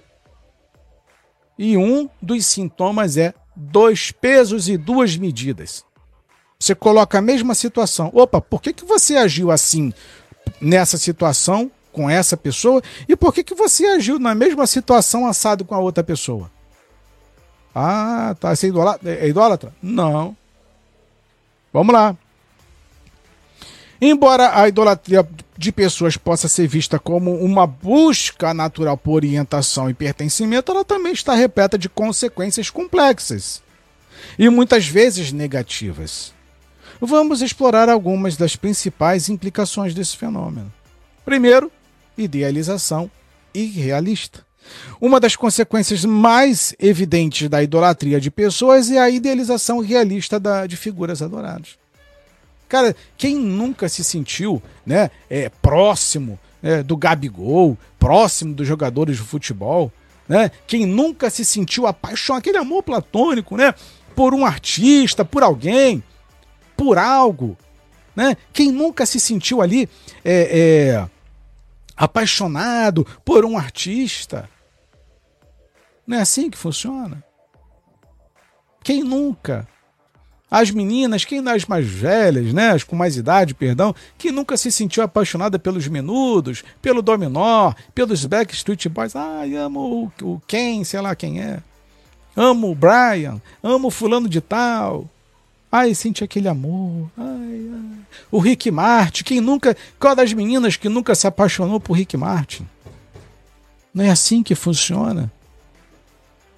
[1.58, 5.84] E um dos sintomas é dois pesos e duas medidas.
[6.58, 8.10] Você coloca a mesma situação.
[8.14, 9.92] Opa, por que, que você agiu assim
[10.60, 12.82] nessa situação com essa pessoa?
[13.08, 16.50] E por que, que você agiu na mesma situação assado com a outra pessoa?
[17.74, 18.54] Ah, tá.
[18.54, 19.10] Você é idólatra?
[19.10, 19.74] É idólatra?
[19.82, 20.36] Não.
[21.72, 22.16] Vamos lá.
[24.00, 29.94] Embora a idolatria de pessoas possa ser vista como uma busca natural por orientação e
[29.94, 33.62] pertencimento, ela também está repleta de consequências complexas
[34.36, 36.34] e muitas vezes negativas.
[37.00, 40.72] Vamos explorar algumas das principais implicações desse fenômeno.
[41.24, 41.70] Primeiro,
[42.18, 43.10] idealização
[43.54, 44.44] irrealista.
[45.00, 50.76] Uma das consequências mais evidentes da idolatria de pessoas é a idealização realista da, de
[50.76, 51.78] figuras adoradas.
[52.68, 59.22] Cara, quem nunca se sentiu né, é, próximo né, do Gabigol, próximo dos jogadores de
[59.22, 59.92] futebol?
[60.26, 60.50] Né?
[60.66, 63.74] Quem nunca se sentiu apaixonado, aquele amor platônico, né?
[64.16, 66.02] Por um artista, por alguém,
[66.76, 67.56] por algo.
[68.16, 68.36] Né?
[68.52, 69.88] Quem nunca se sentiu ali
[70.24, 71.08] é, é,
[71.96, 74.48] apaixonado por um artista?
[76.12, 77.24] Não é assim que funciona?
[78.84, 79.66] Quem nunca?
[80.50, 84.70] As meninas, quem das mais velhas, né, as com mais idade, perdão, que nunca se
[84.70, 89.16] sentiu apaixonada pelos menudos, pelo dominó, pelos Backstreet Boys.
[89.16, 91.62] Ai, amo o, o Ken, sei lá quem é.
[92.36, 95.08] Amo o Brian, amo o fulano de tal.
[95.70, 97.10] Ai, sente aquele amor.
[97.16, 97.98] Ai, ai.
[98.30, 99.74] O Rick Martin, quem nunca.
[99.98, 102.68] Qual das meninas que nunca se apaixonou por Rick Martin?
[103.94, 105.32] Não é assim que funciona.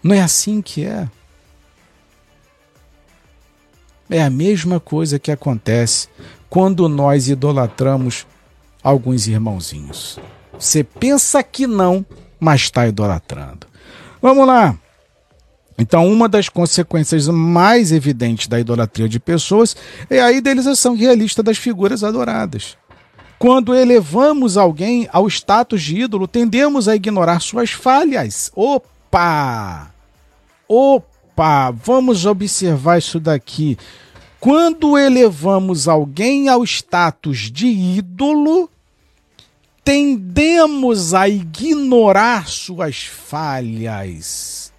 [0.04, 1.08] Não é assim que é.
[4.10, 6.08] É a mesma coisa que acontece
[6.50, 8.26] quando nós idolatramos
[8.82, 10.20] alguns irmãozinhos.
[10.58, 12.04] Você pensa que não,
[12.38, 13.66] mas está idolatrando.
[14.20, 14.78] Vamos lá.
[15.78, 19.74] Então, uma das consequências mais evidentes da idolatria de pessoas
[20.10, 22.76] é a idealização realista das figuras adoradas.
[23.38, 28.52] Quando elevamos alguém ao status de ídolo, tendemos a ignorar suas falhas.
[28.54, 29.93] Opa!
[30.68, 31.70] Opa!
[31.70, 33.76] Vamos observar isso daqui.
[34.40, 38.70] Quando elevamos alguém ao status de ídolo,
[39.82, 44.72] tendemos a ignorar suas falhas.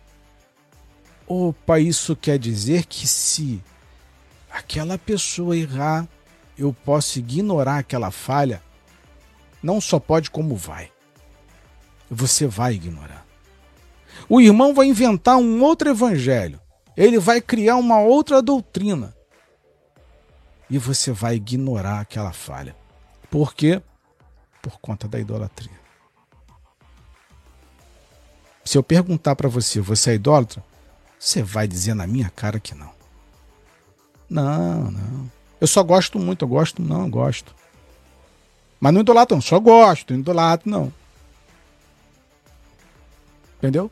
[1.28, 3.62] Opa, isso quer dizer que se
[4.52, 6.08] aquela pessoa errar,
[6.58, 8.62] eu posso ignorar aquela falha?
[9.62, 10.92] Não só pode, como vai.
[12.10, 13.25] Você vai ignorar.
[14.30, 16.60] O irmão vai inventar um outro evangelho.
[16.96, 19.16] Ele vai criar uma outra doutrina.
[20.70, 22.76] E você vai ignorar aquela falha.
[23.30, 23.82] Por quê?
[24.62, 25.86] Por conta da idolatria.
[28.64, 30.64] Se eu perguntar para você, você é idólatra?
[31.20, 32.92] Você vai dizer na minha cara que não.
[34.28, 35.32] Não, não.
[35.62, 37.56] Eu só gosto muito, eu gosto, não, eu gosto.
[38.80, 40.92] Mas não idolatro, não, só gosto, não idolatro, não.
[43.58, 43.90] Entendeu?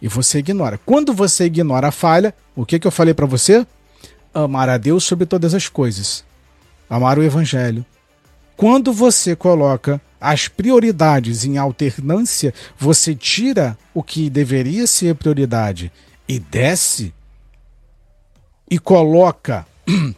[0.00, 0.78] E você ignora.
[0.78, 3.66] Quando você ignora a falha, o que, que eu falei para você?
[4.32, 6.24] Amar a Deus sobre todas as coisas.
[6.88, 7.84] Amar o Evangelho.
[8.56, 15.90] Quando você coloca as prioridades em alternância, você tira o que deveria ser prioridade
[16.28, 17.14] e desce
[18.70, 19.66] e coloca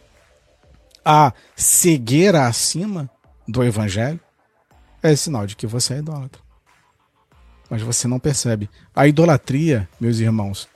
[1.03, 3.09] a cegueira acima
[3.47, 4.19] do Evangelho,
[5.01, 6.42] é sinal de que você é idólatra
[7.73, 8.69] mas você não percebe.
[8.95, 10.67] A idolatria, meus irmãos,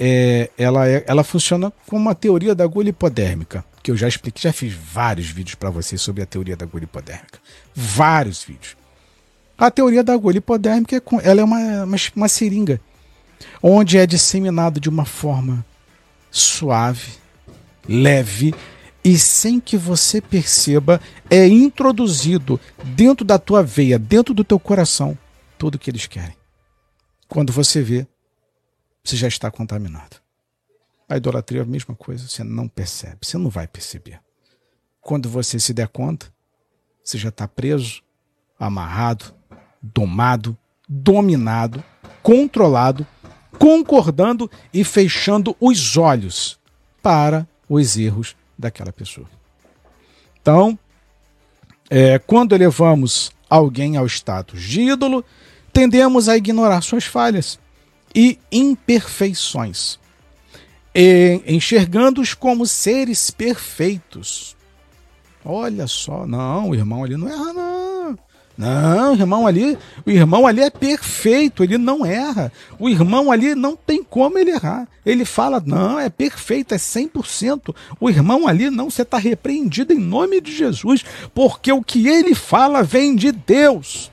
[0.00, 4.44] é, ela, é, ela funciona como uma teoria da agulha hipodérmica, que eu já expliquei,
[4.44, 7.38] já fiz vários vídeos para vocês sobre a teoria da agulha hipodérmica.
[7.74, 8.78] Vários vídeos.
[9.58, 12.80] A teoria da agulha hipodérmica é, ela é uma, uma, uma seringa,
[13.62, 15.62] onde é disseminado de uma forma
[16.30, 17.12] suave,
[17.86, 18.54] leve
[19.04, 25.18] e sem que você perceba, é introduzido dentro da tua veia, dentro do teu coração,
[25.62, 26.36] tudo que eles querem.
[27.28, 28.04] Quando você vê,
[29.04, 30.16] você já está contaminado.
[31.08, 34.20] A idolatria é a mesma coisa, você não percebe, você não vai perceber.
[35.00, 36.34] Quando você se der conta,
[37.04, 38.02] você já está preso,
[38.58, 39.32] amarrado,
[39.80, 40.58] domado,
[40.88, 41.84] dominado,
[42.24, 43.06] controlado,
[43.56, 46.58] concordando e fechando os olhos
[47.00, 49.30] para os erros daquela pessoa.
[50.40, 50.76] Então,
[51.88, 55.24] é, quando elevamos alguém ao status de ídolo,
[55.72, 57.58] tendemos a ignorar suas falhas
[58.14, 59.98] e imperfeições,
[61.46, 64.54] enxergando-os como seres perfeitos.
[65.44, 68.18] Olha só, não, o irmão ali não erra, não.
[68.56, 72.52] Não, o irmão ali, o irmão ali é perfeito, ele não erra.
[72.78, 74.86] O irmão ali não tem como ele errar.
[75.06, 77.74] Ele fala, não, é perfeito, é 100%.
[77.98, 81.02] O irmão ali, não, você está repreendido em nome de Jesus,
[81.34, 84.12] porque o que ele fala vem de Deus.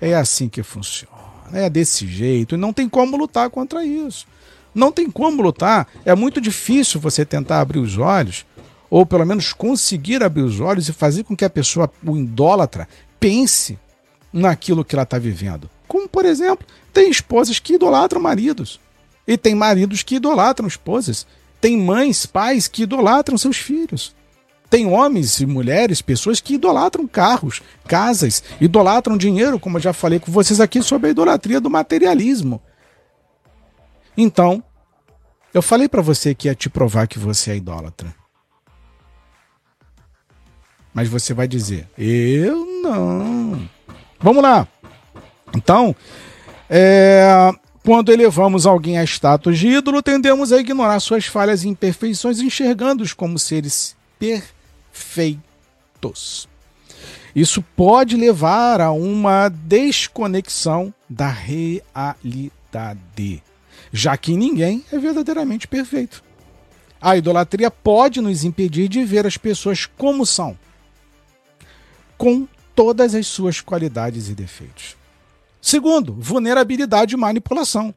[0.00, 1.14] É assim que funciona.
[1.52, 2.54] É desse jeito.
[2.54, 4.26] E não tem como lutar contra isso.
[4.74, 5.88] Não tem como lutar.
[6.04, 8.46] É muito difícil você tentar abrir os olhos,
[8.88, 12.88] ou pelo menos conseguir abrir os olhos e fazer com que a pessoa, o idólatra,
[13.18, 13.78] pense
[14.32, 15.68] naquilo que ela está vivendo.
[15.88, 18.80] Como, por exemplo, tem esposas que idolatram maridos.
[19.26, 21.26] E tem maridos que idolatram esposas.
[21.60, 24.14] Tem mães, pais que idolatram seus filhos.
[24.70, 30.20] Tem homens e mulheres, pessoas que idolatram carros, casas, idolatram dinheiro, como eu já falei
[30.20, 32.62] com vocês aqui sobre a idolatria do materialismo.
[34.16, 34.62] Então,
[35.52, 38.14] eu falei para você que ia te provar que você é idólatra.
[40.94, 43.68] Mas você vai dizer: Eu não.
[44.20, 44.68] Vamos lá.
[45.52, 45.96] Então,
[46.68, 47.50] é,
[47.84, 53.12] quando elevamos alguém a status de ídolo, tendemos a ignorar suas falhas e imperfeições, enxergando-os
[53.12, 54.59] como seres perfeitos
[54.92, 56.48] feitos.
[57.34, 61.92] Isso pode levar a uma desconexão da realidade,
[63.92, 66.22] já que ninguém é verdadeiramente perfeito.
[67.00, 70.58] A idolatria pode nos impedir de ver as pessoas como são,
[72.18, 74.96] com todas as suas qualidades e defeitos.
[75.62, 77.94] Segundo, vulnerabilidade e manipulação.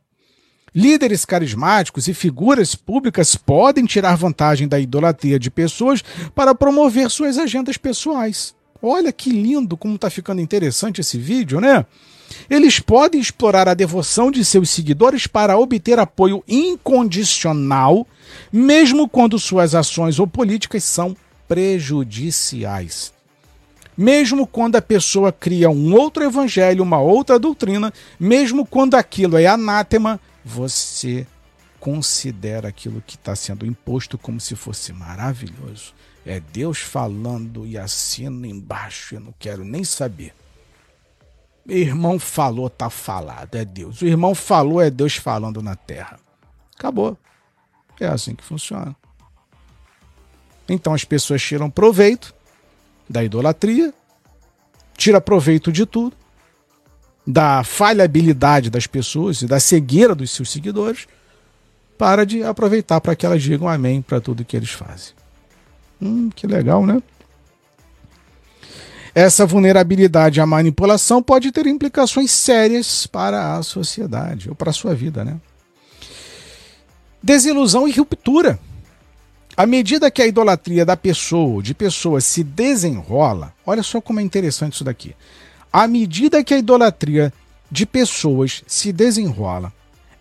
[0.75, 6.03] Líderes carismáticos e figuras públicas podem tirar vantagem da idolatria de pessoas
[6.33, 8.55] para promover suas agendas pessoais.
[8.81, 11.85] Olha que lindo como está ficando interessante esse vídeo, né?
[12.49, 18.07] Eles podem explorar a devoção de seus seguidores para obter apoio incondicional,
[18.51, 21.15] mesmo quando suas ações ou políticas são
[21.47, 23.13] prejudiciais.
[23.95, 29.45] Mesmo quando a pessoa cria um outro evangelho, uma outra doutrina, mesmo quando aquilo é
[29.45, 31.27] anátema, você
[31.79, 35.93] considera aquilo que está sendo imposto como se fosse maravilhoso.
[36.25, 40.33] É Deus falando e assino embaixo, eu não quero nem saber.
[41.67, 44.01] Irmão falou, tá falado, é Deus.
[44.01, 46.19] O irmão falou, é Deus falando na terra.
[46.77, 47.17] Acabou.
[47.99, 48.95] É assim que funciona.
[50.67, 52.33] Então as pessoas tiram proveito
[53.09, 53.93] da idolatria,
[54.95, 56.15] tira proveito de tudo,
[57.25, 61.07] da falhabilidade das pessoas e da cegueira dos seus seguidores,
[61.97, 65.13] para de aproveitar para que elas digam amém para tudo que eles fazem.
[66.01, 67.01] Hum, que legal, né?
[69.15, 74.95] Essa vulnerabilidade à manipulação pode ter implicações sérias para a sociedade ou para a sua
[74.95, 75.39] vida, né?
[77.21, 78.59] Desilusão e ruptura.
[79.55, 84.23] À medida que a idolatria da pessoa, de pessoa, se desenrola, olha só como é
[84.23, 85.15] interessante isso daqui.
[85.73, 87.33] À medida que a idolatria
[87.71, 89.73] de pessoas se desenrola,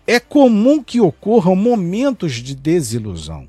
[0.07, 3.47] é comum que ocorram momentos de desilusão.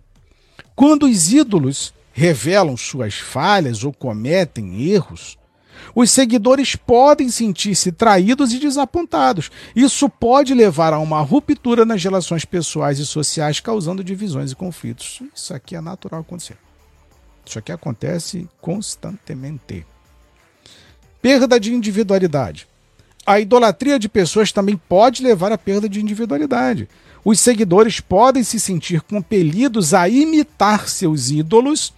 [0.76, 5.38] Quando os ídolos revelam suas falhas ou cometem erros,
[5.94, 9.50] os seguidores podem sentir-se traídos e desapontados.
[9.74, 15.22] Isso pode levar a uma ruptura nas relações pessoais e sociais, causando divisões e conflitos.
[15.34, 16.58] Isso aqui é natural acontecer.
[17.46, 19.86] Isso aqui acontece constantemente.
[21.24, 22.68] Perda de individualidade.
[23.24, 26.86] A idolatria de pessoas também pode levar à perda de individualidade.
[27.24, 31.94] Os seguidores podem se sentir compelidos a imitar seus ídolos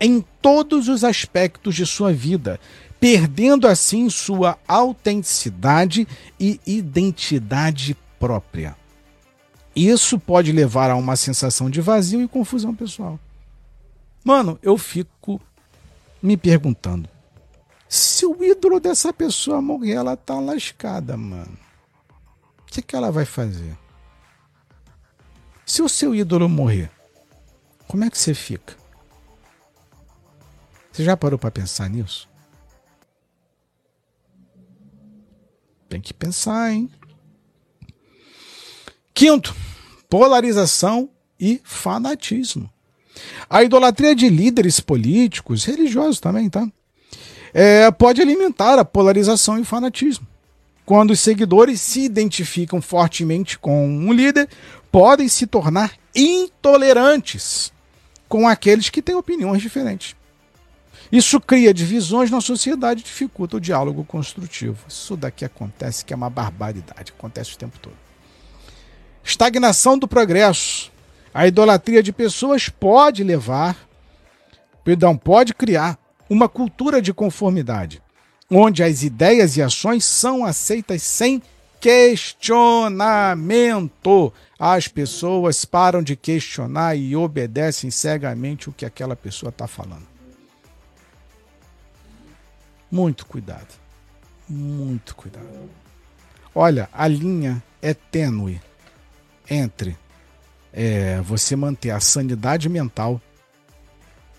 [0.00, 2.58] em todos os aspectos de sua vida,
[2.98, 6.08] perdendo assim sua autenticidade
[6.40, 8.74] e identidade própria.
[9.76, 13.20] Isso pode levar a uma sensação de vazio e confusão pessoal.
[14.24, 15.38] Mano, eu fico
[16.22, 17.06] me perguntando:
[17.88, 21.56] se o ídolo dessa pessoa morrer, ela tá lascada, mano.
[22.62, 23.76] O que, que ela vai fazer?
[25.64, 26.90] Se o seu ídolo morrer,
[27.86, 28.76] como é que você fica?
[30.92, 32.28] Você já parou para pensar nisso?
[35.88, 36.90] Tem que pensar, hein?
[39.14, 39.54] Quinto,
[40.08, 41.08] polarização
[41.38, 42.70] e fanatismo.
[43.48, 46.70] A idolatria de líderes políticos, religiosos também, tá?
[47.58, 50.26] É, pode alimentar a polarização e o fanatismo.
[50.84, 54.46] Quando os seguidores se identificam fortemente com um líder,
[54.92, 57.72] podem se tornar intolerantes
[58.28, 60.14] com aqueles que têm opiniões diferentes.
[61.10, 64.84] Isso cria divisões na sociedade e dificulta o diálogo construtivo.
[64.86, 67.96] Isso daqui acontece que é uma barbaridade, acontece o tempo todo.
[69.24, 70.92] Estagnação do progresso.
[71.32, 73.78] A idolatria de pessoas pode levar,
[74.84, 75.98] perdão, pode criar
[76.28, 78.02] uma cultura de conformidade,
[78.50, 81.42] onde as ideias e ações são aceitas sem
[81.80, 84.32] questionamento.
[84.58, 90.06] As pessoas param de questionar e obedecem cegamente o que aquela pessoa está falando.
[92.90, 93.74] Muito cuidado.
[94.48, 95.46] Muito cuidado.
[96.54, 98.60] Olha, a linha é tênue
[99.48, 99.96] entre
[100.72, 103.20] é, você manter a sanidade mental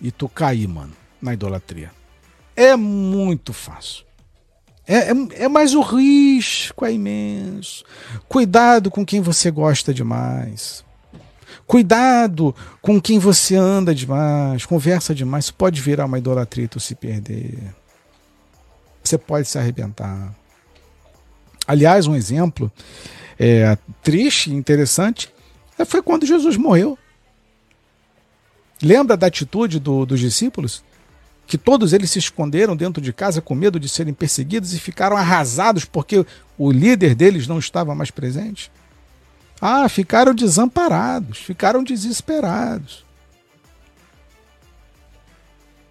[0.02, 1.92] e tu cair, mano, na idolatria.
[2.56, 4.06] É muito fácil.
[4.88, 7.84] É, é, é, mais o risco, é imenso.
[8.28, 10.84] Cuidado com quem você gosta demais.
[11.66, 15.46] Cuidado com quem você anda demais, conversa demais.
[15.46, 17.76] Isso pode virar uma idolatria e tu se perder
[19.08, 20.36] você pode se arrebentar.
[21.66, 22.72] Aliás, um exemplo
[23.40, 25.34] é, triste e interessante
[25.78, 26.98] é, foi quando Jesus morreu.
[28.82, 30.84] Lembra da atitude do, dos discípulos?
[31.48, 35.16] Que todos eles se esconderam dentro de casa com medo de serem perseguidos e ficaram
[35.18, 36.26] arrasados porque
[36.58, 38.70] o líder deles não estava mais presente?
[39.60, 43.06] Ah, ficaram desamparados, ficaram desesperados.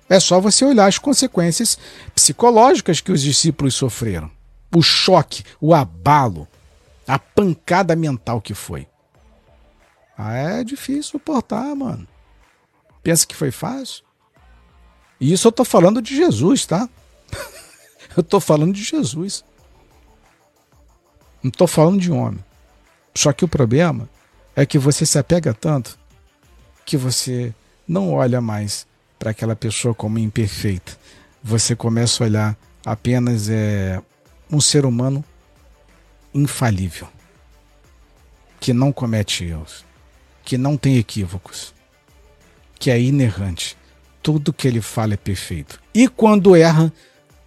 [0.09, 1.77] É só você olhar as consequências
[2.15, 4.31] psicológicas que os discípulos sofreram.
[4.75, 6.47] O choque, o abalo,
[7.09, 8.87] a pancada mental que foi.
[10.17, 12.07] Ah, é difícil suportar, mano.
[13.03, 14.06] Pensa que foi fácil?
[15.21, 16.89] E isso eu tô falando de Jesus, tá?
[18.17, 19.45] eu tô falando de Jesus.
[21.43, 22.45] Não tô falando de homem.
[23.15, 24.09] Só que o problema
[24.55, 25.99] é que você se apega tanto
[26.85, 27.55] que você
[27.87, 28.87] não olha mais
[29.19, 30.97] para aquela pessoa como imperfeita.
[31.43, 34.01] Você começa a olhar apenas é,
[34.51, 35.25] um ser humano
[36.33, 37.09] infalível,
[38.61, 39.85] que não comete erros,
[40.45, 41.75] que não tem equívocos,
[42.79, 43.77] que é inerrante.
[44.27, 45.81] Tudo que ele fala é perfeito.
[45.95, 46.93] E quando erra,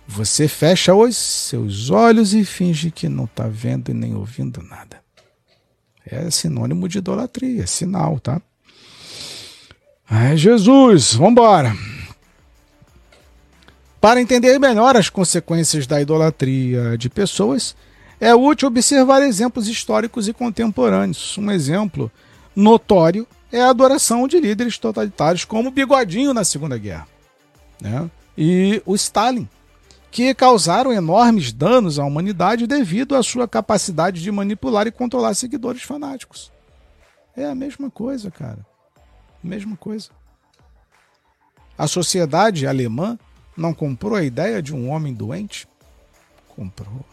[0.08, 5.02] você fecha os seus olhos e finge que não está vendo e nem ouvindo nada.
[6.06, 8.42] É sinônimo de idolatria, é sinal, tá?
[10.10, 11.76] Ai, Jesus, vamos embora.
[14.00, 17.76] Para entender melhor as consequências da idolatria de pessoas,
[18.22, 21.38] é útil observar exemplos históricos e contemporâneos.
[21.38, 22.10] Um exemplo
[22.56, 27.08] notório é a adoração de líderes totalitários como Bigodinho na Segunda Guerra
[27.82, 28.10] né?
[28.38, 29.48] e o Stalin,
[30.12, 35.84] que causaram enormes danos à humanidade devido à sua capacidade de manipular e controlar seguidores
[35.84, 36.52] fanáticos.
[37.36, 38.66] É a mesma coisa, cara.
[39.42, 40.10] Mesma coisa.
[41.78, 43.18] A sociedade alemã
[43.56, 45.68] não comprou a ideia de um homem doente?
[46.50, 47.06] Comprou.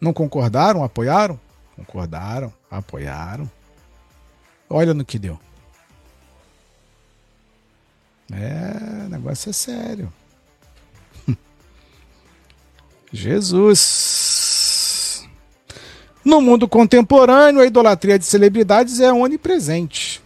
[0.00, 0.84] Não concordaram?
[0.84, 1.40] Apoiaram?
[1.74, 3.50] Concordaram, apoiaram.
[4.68, 5.38] Olha no que deu.
[8.32, 10.12] É, o negócio é sério.
[13.12, 15.24] Jesus.
[16.24, 20.20] No mundo contemporâneo, a idolatria de celebridades é onipresente.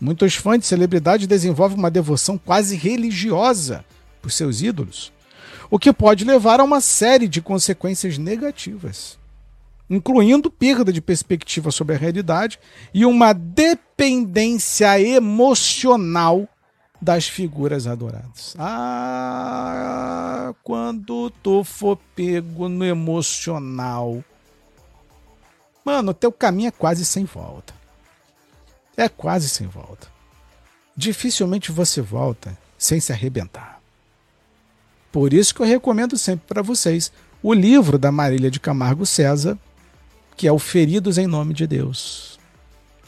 [0.00, 3.84] Muitos fãs de celebridades desenvolvem uma devoção quase religiosa
[4.20, 5.12] por seus ídolos,
[5.70, 9.18] o que pode levar a uma série de consequências negativas,
[9.92, 12.58] incluindo perda de perspectiva sobre a realidade
[12.94, 16.48] e uma dependência emocional
[16.98, 18.54] das figuras adoradas.
[18.58, 24.24] Ah, quando tu for pego no emocional,
[25.84, 27.74] mano, teu caminho é quase sem volta.
[28.96, 30.06] É quase sem volta.
[30.96, 33.78] Dificilmente você volta sem se arrebentar.
[35.10, 37.12] Por isso que eu recomendo sempre para vocês
[37.42, 39.58] o livro da Marília de Camargo César,
[40.36, 42.32] que é o Feridos em Nome de Deus.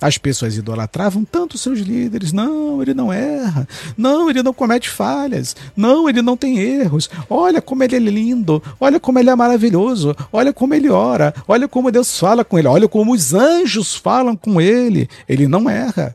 [0.00, 2.32] As pessoas idolatravam tanto seus líderes.
[2.32, 3.66] Não, ele não erra.
[3.96, 5.56] Não, ele não comete falhas.
[5.74, 7.08] Não, ele não tem erros.
[7.30, 8.62] Olha como ele é lindo.
[8.78, 10.14] Olha como ele é maravilhoso.
[10.32, 11.32] Olha como ele ora.
[11.48, 12.68] Olha como Deus fala com ele.
[12.68, 15.08] Olha como os anjos falam com ele.
[15.28, 16.14] Ele não erra.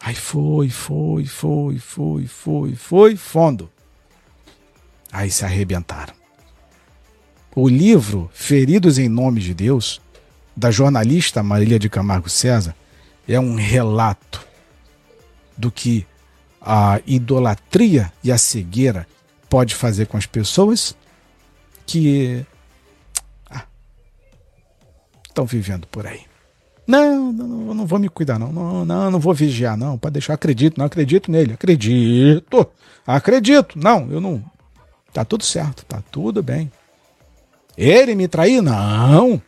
[0.00, 3.70] Aí foi, foi, foi, foi, foi, foi, fundo.
[5.12, 6.23] Aí se arrebentaram.
[7.56, 10.00] O livro Feridos em Nome de Deus
[10.56, 12.74] da jornalista Marília de Camargo César
[13.28, 14.44] é um relato
[15.56, 16.04] do que
[16.60, 19.06] a idolatria e a cegueira
[19.48, 20.96] pode fazer com as pessoas
[21.86, 22.44] que
[23.48, 23.64] ah,
[25.28, 26.22] estão vivendo por aí.
[26.84, 28.52] Não, não, não vou me cuidar, não.
[28.52, 29.96] Não, não, não vou vigiar, não.
[29.96, 31.52] Pode deixar, acredito, não acredito nele.
[31.52, 32.66] Acredito,
[33.06, 33.78] acredito.
[33.78, 34.44] Não, eu não.
[35.12, 36.70] Tá tudo certo, tá tudo bem.
[37.76, 38.60] Ele me trair?
[38.62, 39.40] Não.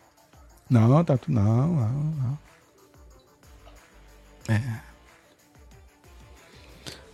[0.68, 1.32] Não, tá tudo.
[1.32, 2.38] Não, não, não.
[4.48, 4.60] É.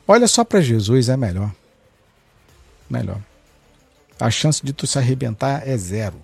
[0.07, 1.53] Olha só para Jesus, é melhor.
[2.89, 3.21] Melhor.
[4.19, 6.21] A chance de tu se arrebentar é zero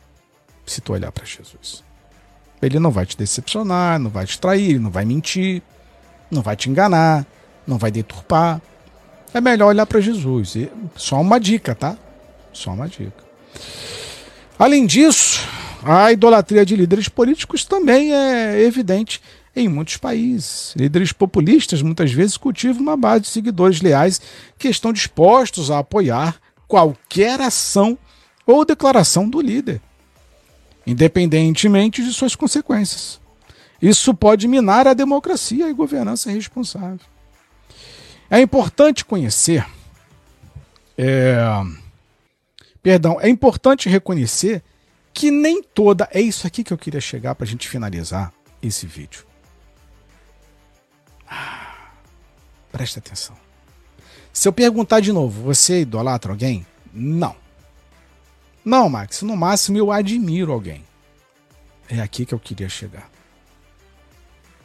[0.66, 1.82] se tu olhar para Jesus.
[2.61, 5.62] Ele não vai te decepcionar, não vai te trair, não vai mentir,
[6.30, 7.26] não vai te enganar,
[7.66, 8.61] não vai deturpar.
[9.32, 10.55] É melhor olhar para Jesus.
[10.97, 11.97] Só uma dica, tá?
[12.53, 13.24] Só uma dica.
[14.59, 15.47] Além disso,
[15.85, 19.23] a idolatria de líderes políticos também é evidente
[19.55, 20.75] em muitos países.
[20.77, 24.21] Líderes populistas muitas vezes cultivam uma base de seguidores leais
[24.59, 27.97] que estão dispostos a apoiar qualquer ação
[28.45, 29.81] ou declaração do líder,
[30.87, 33.21] independentemente de suas consequências.
[33.81, 37.01] Isso pode minar a democracia e governança responsável.
[38.29, 39.65] É importante conhecer.
[40.97, 41.63] É,
[42.83, 44.62] perdão, é importante reconhecer
[45.12, 46.09] que nem toda.
[46.12, 49.26] É isso aqui que eu queria chegar para a gente finalizar esse vídeo.
[51.29, 51.93] Ah,
[52.70, 53.37] presta atenção.
[54.33, 56.66] Se eu perguntar de novo, você idolatra alguém?
[56.93, 57.35] Não.
[58.64, 60.85] Não, Max, no máximo eu admiro alguém.
[61.89, 63.11] É aqui que eu queria chegar.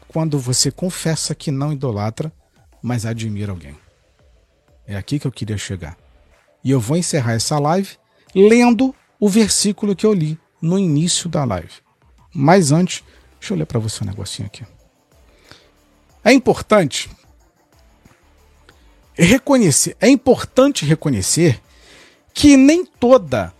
[0.07, 2.32] Quando você confessa que não idolatra,
[2.82, 3.76] mas admira alguém.
[4.86, 5.97] É aqui que eu queria chegar.
[6.64, 7.97] E eu vou encerrar essa live
[8.34, 11.73] lendo o versículo que eu li no início da live.
[12.34, 13.03] Mas antes,
[13.39, 14.65] deixa eu ler para você um negocinho aqui.
[16.23, 17.09] É importante
[19.13, 21.61] reconhecer, é importante reconhecer
[22.34, 23.53] que nem toda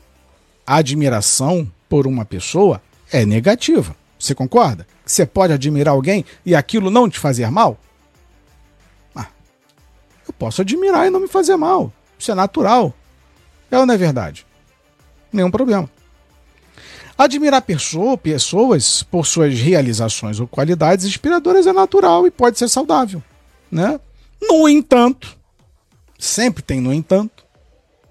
[0.65, 3.95] admiração por uma pessoa é negativa.
[4.17, 4.88] Você concorda?
[5.05, 7.78] Você pode admirar alguém e aquilo não te fazer mal?
[9.13, 9.28] Ah,
[10.26, 11.91] eu posso admirar e não me fazer mal.
[12.17, 12.93] Isso é natural.
[13.69, 14.47] É ou não é verdade?
[15.34, 15.90] Nenhum problema.
[17.18, 23.22] Admirar pessoa, pessoas por suas realizações ou qualidades inspiradoras é natural e pode ser saudável.
[23.72, 24.00] Né?
[24.42, 25.38] No entanto,
[26.18, 27.44] sempre tem no entanto,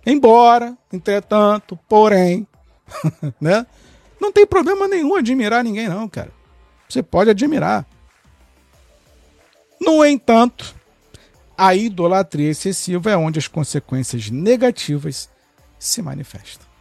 [0.04, 2.46] embora, entretanto, porém,
[3.40, 3.66] né?
[4.20, 6.32] não tem problema nenhum admirar ninguém, não, cara.
[6.88, 7.86] Você pode admirar.
[9.80, 10.74] No entanto,
[11.56, 15.28] a idolatria excessiva é onde as consequências negativas
[15.78, 16.71] se manifestam.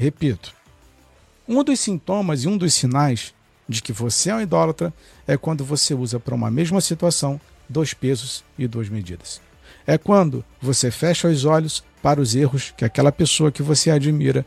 [0.00, 0.54] Repito,
[1.46, 3.34] um dos sintomas e um dos sinais
[3.68, 4.94] de que você é um idólatra
[5.26, 7.38] é quando você usa para uma mesma situação
[7.68, 9.42] dois pesos e duas medidas.
[9.86, 14.46] É quando você fecha os olhos para os erros que aquela pessoa que você admira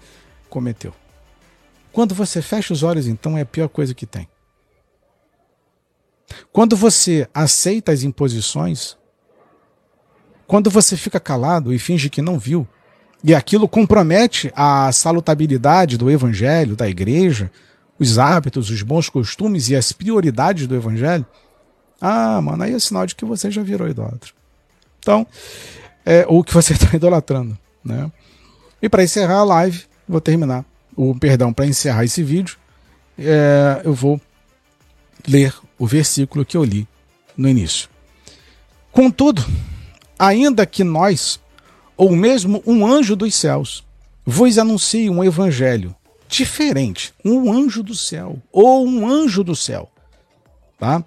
[0.50, 0.92] cometeu.
[1.92, 4.28] Quando você fecha os olhos, então, é a pior coisa que tem.
[6.52, 8.98] Quando você aceita as imposições,
[10.48, 12.68] quando você fica calado e finge que não viu,
[13.24, 17.50] e aquilo compromete a salutabilidade do evangelho, da igreja,
[17.98, 21.26] os hábitos, os bons costumes e as prioridades do evangelho,
[22.02, 24.32] ah, mano, aí é sinal de que você já virou idólatra.
[25.00, 25.26] Então,
[26.06, 28.12] é, ou que você está idolatrando, né?
[28.82, 30.66] E para encerrar a live, vou terminar,
[30.96, 32.58] o perdão, para encerrar esse vídeo,
[33.18, 34.20] é, eu vou
[35.26, 36.86] ler o versículo que eu li
[37.38, 37.88] no início.
[38.92, 39.44] Contudo,
[40.20, 41.40] ainda que nós,
[41.98, 43.84] ou mesmo um anjo dos céus,
[44.26, 45.96] vos anuncie um evangelho
[46.28, 49.92] diferente, um anjo do céu, ou um anjo do céu,
[50.80, 51.04] tá?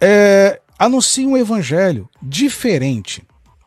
[0.00, 3.22] É, anuncie um evangelho diferente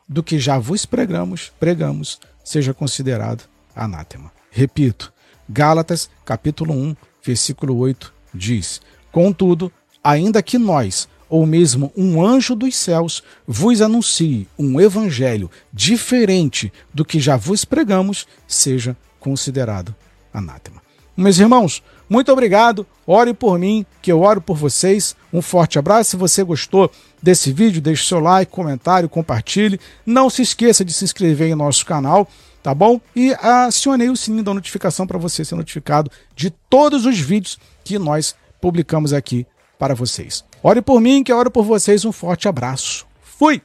[0.08, 3.44] do que já vos pregamos, pregamos, seja considerado
[3.76, 4.32] anátema.
[4.52, 5.12] Repito,
[5.50, 8.82] Gálatas, capítulo 1, versículo 8 diz:
[9.12, 9.72] Contudo,
[10.04, 17.06] ainda que nós, ou mesmo um anjo dos céus, vos anuncie um evangelho diferente do
[17.06, 19.96] que já vos pregamos, seja considerado
[20.34, 20.82] anátema.
[21.16, 22.86] Meus irmãos, muito obrigado.
[23.06, 25.16] Ore por mim, que eu oro por vocês.
[25.34, 26.12] Um forte abraço.
[26.12, 29.80] Se você gostou desse vídeo, deixe seu like, comentário, compartilhe.
[30.06, 32.30] Não se esqueça de se inscrever em nosso canal,
[32.62, 33.02] tá bom?
[33.16, 37.98] E acione o sininho da notificação para você ser notificado de todos os vídeos que
[37.98, 39.46] nós publicamos aqui
[39.80, 40.47] para vocês.
[40.64, 42.06] Ore por mim, que eu oro por vocês.
[42.06, 43.06] Um forte abraço.
[43.22, 43.62] Fui!